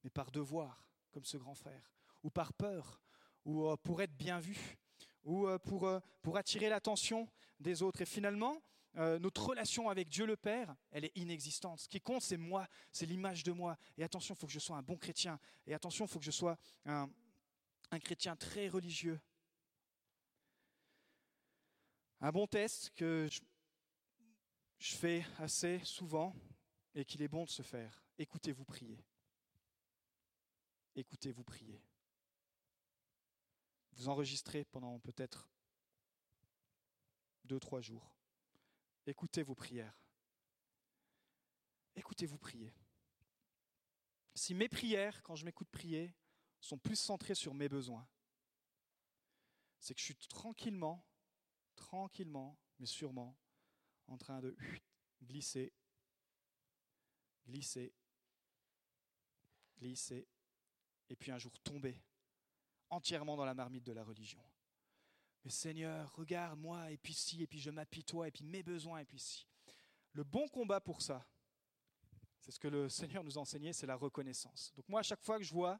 [0.03, 0.83] mais par devoir,
[1.17, 1.91] comme ce grand frère,
[2.21, 3.01] ou par peur,
[3.43, 4.77] ou euh, pour être bien vu,
[5.23, 7.27] ou euh, pour, euh, pour attirer l'attention
[7.59, 8.01] des autres.
[8.01, 8.61] Et finalement,
[8.93, 11.79] notre relation avec Dieu le Père, elle est inexistante.
[11.79, 13.77] Ce qui compte, c'est moi, c'est l'image de moi.
[13.97, 15.39] Et attention, il faut que je sois un bon chrétien.
[15.65, 16.55] Et attention, il faut que je sois
[16.85, 17.09] un,
[17.89, 19.19] un chrétien très religieux.
[22.21, 23.27] Un bon test que
[24.77, 26.35] je, fais assez souvent
[26.93, 28.03] et qu'il est bon de se faire.
[28.19, 29.03] Écoutez-vous prier.
[30.97, 31.81] Écoutez-vous prier.
[33.93, 35.49] Vous enregistrez pendant peut-être
[37.45, 38.13] deux, trois jours.
[39.05, 39.97] Écoutez vos prières.
[41.95, 42.73] Écoutez-vous prier.
[44.35, 46.13] Si mes prières, quand je m'écoute prier,
[46.59, 48.07] sont plus centrées sur mes besoins,
[49.79, 51.07] c'est que je suis tranquillement
[51.77, 53.37] tranquillement, mais sûrement,
[54.07, 54.57] en train de
[55.23, 55.71] glisser,
[57.45, 57.93] glisser,
[59.77, 60.27] glisser,
[61.09, 62.01] et puis un jour tomber
[62.89, 64.41] entièrement dans la marmite de la religion.
[65.43, 69.05] Mais Seigneur, regarde-moi, et puis si, et puis je m'apitoie, et puis mes besoins, et
[69.05, 69.47] puis si.
[70.13, 71.25] Le bon combat pour ça,
[72.39, 74.73] c'est ce que le Seigneur nous a enseigné, c'est la reconnaissance.
[74.75, 75.79] Donc moi, à chaque fois que je vois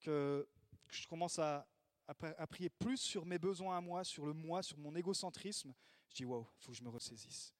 [0.00, 0.48] que
[0.90, 1.66] je commence à
[2.50, 5.74] prier plus sur mes besoins à moi, sur le moi, sur mon égocentrisme,
[6.10, 7.54] je dis waouh, il faut que je me ressaisisse.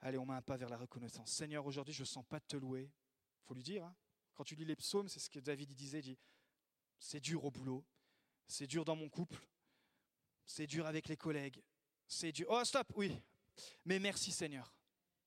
[0.00, 1.30] Allez, on met un pas vers la reconnaissance.
[1.30, 2.90] Seigneur, aujourd'hui, je ne sens pas te louer.
[3.44, 3.84] Faut lui dire.
[3.84, 3.94] Hein.
[4.38, 5.98] Quand tu lis les psaumes, c'est ce que David disait.
[5.98, 6.18] Il dit
[7.00, 7.84] c'est dur au boulot,
[8.46, 9.36] c'est dur dans mon couple,
[10.46, 11.60] c'est dur avec les collègues,
[12.06, 12.46] c'est dur.
[12.48, 13.12] Oh, stop, oui.
[13.84, 14.72] Mais merci Seigneur,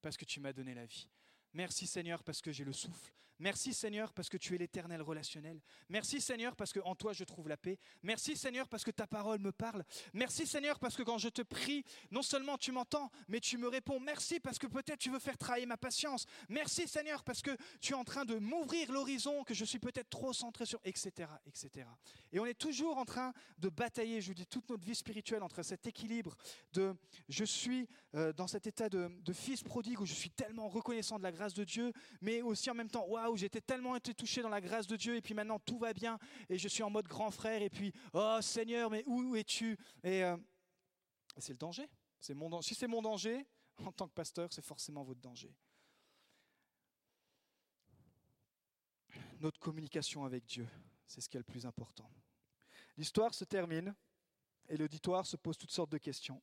[0.02, 1.10] parce que tu m'as donné la vie.
[1.52, 3.12] Merci Seigneur parce que j'ai le souffle.
[3.42, 5.60] Merci Seigneur parce que tu es l'éternel relationnel.
[5.90, 7.80] Merci Seigneur parce qu'en toi je trouve la paix.
[8.04, 9.84] Merci Seigneur parce que ta parole me parle.
[10.14, 13.68] Merci Seigneur parce que quand je te prie, non seulement tu m'entends, mais tu me
[13.68, 14.00] réponds.
[14.00, 16.28] Merci parce que peut-être tu veux faire travailler ma patience.
[16.50, 20.12] Merci Seigneur parce que tu es en train de m'ouvrir l'horizon, que je suis peut-être
[20.12, 21.88] trop centré sur, etc., etc.
[22.32, 25.42] Et on est toujours en train de batailler, je vous dis, toute notre vie spirituelle
[25.42, 26.38] entre cet équilibre
[26.74, 26.96] de
[27.28, 31.18] je suis euh, dans cet état de, de fils prodigue où je suis tellement reconnaissant
[31.18, 34.14] de la grâce de Dieu, mais aussi en même temps, waouh, où j'étais tellement été
[34.14, 36.20] touché dans la grâce de Dieu, et puis maintenant tout va bien,
[36.50, 39.78] et je suis en mode grand frère, et puis, oh Seigneur, mais où es-tu?
[40.04, 40.38] Et euh,
[41.38, 41.90] c'est le danger.
[42.20, 43.46] C'est mon, si c'est mon danger,
[43.86, 45.54] en tant que pasteur, c'est forcément votre danger.
[49.40, 50.68] Notre communication avec Dieu,
[51.08, 52.10] c'est ce qui est le plus important.
[52.96, 53.96] L'histoire se termine
[54.70, 56.42] et l'auditoire se pose toutes sortes de questions.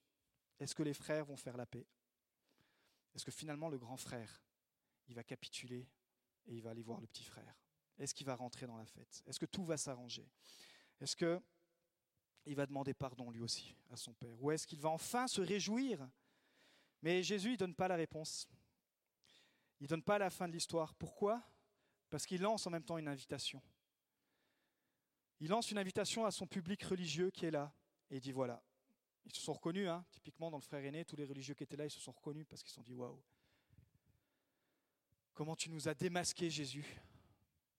[0.58, 1.86] Est-ce que les frères vont faire la paix?
[3.14, 4.42] Est-ce que finalement le grand frère,
[5.06, 5.88] il va capituler
[6.48, 7.54] et il va aller voir le petit frère
[7.98, 9.22] Est-ce qu'il va rentrer dans la fête?
[9.26, 10.28] Est-ce que tout va s'arranger?
[11.00, 11.40] Est-ce que
[12.46, 14.42] il va demander pardon lui aussi à son père?
[14.42, 16.08] Ou est-ce qu'il va enfin se réjouir?
[17.02, 18.48] Mais Jésus ne donne pas la réponse.
[19.80, 20.94] Il ne donne pas la fin de l'histoire.
[20.94, 21.42] Pourquoi?
[22.10, 23.62] Parce qu'il lance en même temps une invitation.
[25.40, 27.72] Il lance une invitation à son public religieux qui est là
[28.10, 28.62] et il dit voilà.
[29.24, 31.76] Ils se sont reconnus, hein, typiquement dans le frère aîné, tous les religieux qui étaient
[31.76, 33.22] là, ils se sont reconnus parce qu'ils se sont dit waouh,
[35.38, 36.84] Comment tu nous as démasqué, Jésus?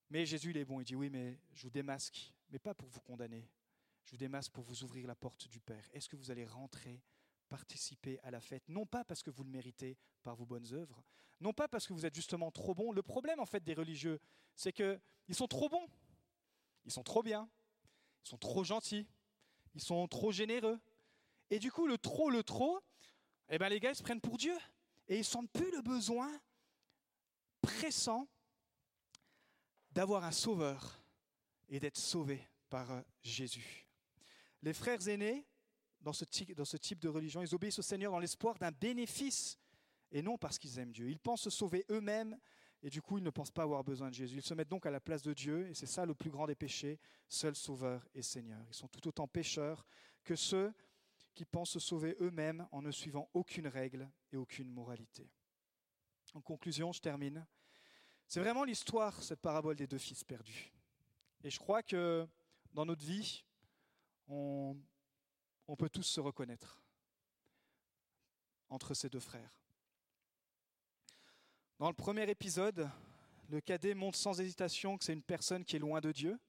[0.10, 0.80] Mais Jésus, il est bon.
[0.80, 3.50] Il dit Oui, mais je vous démasque, mais pas pour vous condamner.
[4.06, 5.86] Je vous démasque pour vous ouvrir la porte du Père.
[5.92, 7.02] Est-ce que vous allez rentrer,
[7.50, 8.64] participer à la fête?
[8.70, 11.04] Non pas parce que vous le méritez par vos bonnes œuvres,
[11.42, 12.94] non pas parce que vous êtes justement trop bon.
[12.94, 14.22] Le problème, en fait, des religieux,
[14.56, 15.90] c'est qu'ils sont trop bons.
[16.86, 17.50] Ils sont trop bien.
[18.24, 19.06] Ils sont trop gentils.
[19.76, 20.80] Ils sont trop généreux.
[21.50, 22.80] Et du coup, le trop, le trop,
[23.50, 24.56] eh ben, les gars, ils se prennent pour Dieu.
[25.10, 26.32] Et ils sentent plus le besoin
[27.62, 28.28] pressant
[29.92, 31.04] d'avoir un sauveur
[31.70, 33.88] et d'être sauvé par euh, Jésus.
[34.62, 35.46] Les frères aînés,
[36.02, 39.58] dans ce, type, de religion, ils obéissent au Seigneur dans l'espoir d'un bénéfice
[40.12, 41.10] et non parce qu'ils aiment Dieu.
[41.10, 42.38] Ils pensent se sauver eux-mêmes
[42.82, 44.38] et du coup, ils ne pensent pas avoir besoin de Jésus.
[44.38, 46.48] Ils se mettent donc à la place de Dieu et c'est ça le plus grand
[46.48, 48.64] des péchés, seul sauveur et Seigneur.
[48.70, 49.86] Ils sont tout autant pécheurs
[50.24, 50.74] que ceux
[51.36, 55.30] qui pensent se sauver eux-mêmes en ne suivant aucune règle et aucune moralité.
[56.34, 57.46] En conclusion, je termine.
[58.28, 60.72] C'est vraiment l'histoire, cette parabole des deux fils perdus.
[61.44, 62.28] Et je crois que
[62.74, 63.44] dans notre vie,
[64.28, 64.76] on,
[65.78, 66.82] peut tous se reconnaître
[68.70, 69.52] entre ces deux frères.
[71.80, 72.90] Dans le premier épisode,
[73.48, 76.40] le cadet montre sans hésitation que c'est une personne qui est loin de Dieu,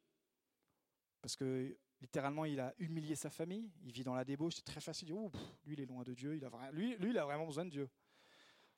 [1.22, 4.80] parce que littéralement il a humilié sa famille, il vit dans la débauche, c'est très
[4.80, 5.30] facile de dire,
[5.64, 7.88] lui il est loin de Dieu, lui il a vraiment besoin de Dieu.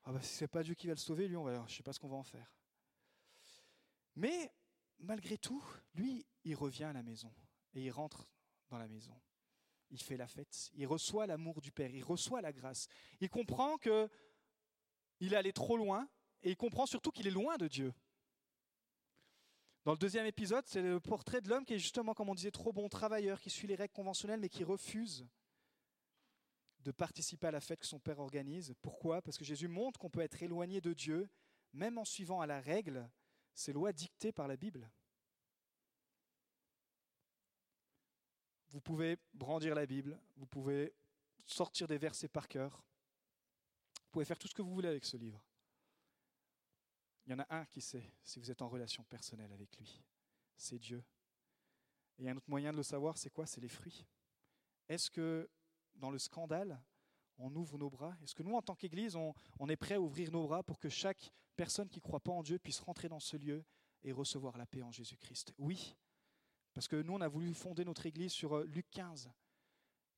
[0.05, 1.83] Ah bah, si c'est pas Dieu qui va le sauver, lui, on va, je sais
[1.83, 2.53] pas ce qu'on va en faire.
[4.17, 4.53] Mais
[4.99, 5.63] malgré tout,
[5.95, 7.33] lui, il revient à la maison
[7.75, 8.29] et il rentre
[8.69, 9.19] dans la maison.
[9.91, 12.89] Il fait la fête, il reçoit l'amour du Père, il reçoit la grâce.
[13.21, 14.09] Il comprend que
[15.21, 16.09] il est allé trop loin
[16.43, 17.95] et il comprend surtout qu'il est loin de Dieu.
[19.85, 22.51] Dans le deuxième épisode, c'est le portrait de l'homme qui est justement, comme on disait,
[22.51, 25.27] trop bon travailleur, qui suit les règles conventionnelles, mais qui refuse
[26.83, 28.75] de participer à la fête que son Père organise.
[28.83, 29.23] Pourquoi?
[29.23, 31.29] Parce que Jésus montre qu'on peut être éloigné de Dieu,
[31.73, 33.09] même en suivant à la règle
[33.55, 34.91] ces lois dictées par la Bible.
[38.71, 40.95] Vous pouvez brandir la Bible, vous pouvez
[41.47, 42.83] sortir des versets par cœur,
[44.05, 45.45] vous pouvez faire tout ce que vous voulez avec ce livre.
[47.27, 50.03] Il y en a un qui sait si vous êtes en relation personnelle avec lui.
[50.57, 51.05] C'est Dieu.
[52.19, 53.47] Et un autre moyen de le savoir, c'est quoi?
[53.47, 54.07] C'est les fruits.
[54.89, 55.49] Est-ce que
[55.97, 56.81] dans le scandale,
[57.39, 58.17] on ouvre nos bras.
[58.23, 60.89] Est-ce que nous, en tant qu'Église, on, est prêt à ouvrir nos bras pour que
[60.89, 63.65] chaque personne qui ne croit pas en Dieu puisse rentrer dans ce lieu
[64.03, 65.55] et recevoir la paix en Jésus-Christ?
[65.59, 65.97] Oui,
[66.75, 69.31] parce que nous, on a voulu fonder notre Église sur euh, Luc 15,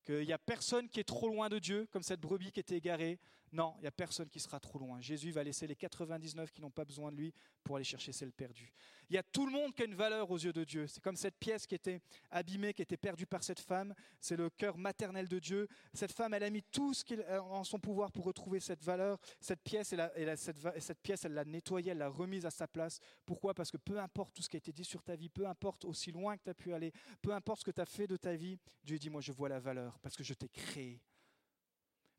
[0.04, 2.76] qu'il n'y a personne qui est trop loin de Dieu, comme cette brebis qui était
[2.76, 3.18] égarée.
[3.54, 5.00] Non, il n'y a personne qui sera trop loin.
[5.00, 7.32] Jésus va laisser les 99 qui n'ont pas besoin de lui
[7.62, 8.72] pour aller chercher celle perdue.
[9.08, 10.88] Il y a tout le monde qui a une valeur aux yeux de Dieu.
[10.88, 12.00] C'est comme cette pièce qui était
[12.32, 13.94] abîmée, qui était perdue par cette femme.
[14.20, 15.68] C'est le cœur maternel de Dieu.
[15.92, 18.82] Cette femme, elle a mis tout ce qui est en son pouvoir pour retrouver cette
[18.82, 19.20] valeur.
[19.20, 22.98] A, cette pièce, elle l'a nettoyée, elle l'a remise à sa place.
[23.24, 23.54] Pourquoi?
[23.54, 25.84] Parce que peu importe tout ce qui a été dit sur ta vie, peu importe
[25.84, 26.92] aussi loin que tu as pu aller,
[27.22, 29.48] peu importe ce que tu as fait de ta vie, Dieu dit, moi je vois
[29.48, 31.00] la valeur parce que je t'ai créé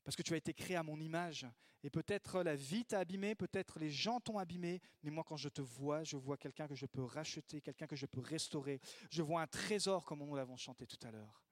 [0.05, 1.45] parce que tu as été créé à mon image.
[1.83, 5.49] Et peut-être la vie t'a abîmé, peut-être les gens t'ont abîmé, mais moi quand je
[5.49, 8.79] te vois, je vois quelqu'un que je peux racheter, quelqu'un que je peux restaurer.
[9.09, 11.43] Je vois un trésor comme nous l'avons chanté tout à l'heure.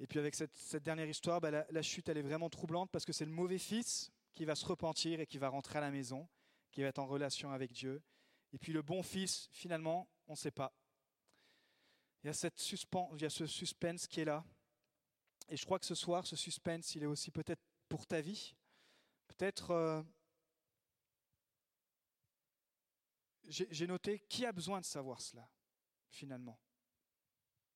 [0.00, 3.12] Et puis avec cette, dernière histoire, bah, la, chute, elle est vraiment troublante parce que
[3.12, 6.28] c'est le mauvais fils qui va se repentir et qui va rentrer à la maison,
[6.72, 8.02] qui va être en relation avec Dieu.
[8.52, 10.76] Et puis le bon fils, finalement, on ne sait pas.
[12.22, 14.44] Il y, a cette il y a ce suspense qui est là.
[15.48, 18.54] Et je crois que ce soir, ce suspense, il est aussi peut-être pour ta vie.
[19.26, 20.02] Peut-être, euh,
[23.48, 25.48] j'ai noté, qui a besoin de savoir cela,
[26.08, 26.58] finalement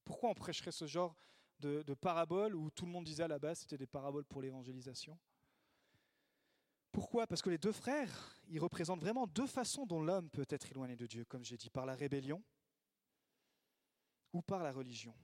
[0.05, 1.15] Pourquoi on prêcherait ce genre
[1.59, 4.41] de, de paraboles où tout le monde disait à la base c'était des paraboles pour
[4.41, 5.19] l'évangélisation?
[6.93, 7.27] Pourquoi?
[7.27, 10.97] Parce que les deux frères, ils représentent vraiment deux façons dont l'homme peut être éloigné
[10.97, 12.43] de Dieu, comme j'ai dit, par la rébellion
[14.33, 15.15] ou par la religion.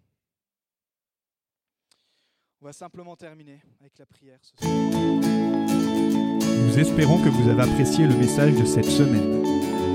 [2.65, 4.39] On va simplement terminer avec la prière.
[6.67, 9.43] Nous espérons que vous avez apprécié le message de cette semaine.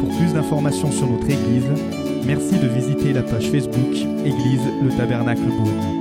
[0.02, 1.66] Pour plus d'informations sur notre Église,
[2.28, 5.99] merci de visiter la page Facebook Église le Tabernacle Brune.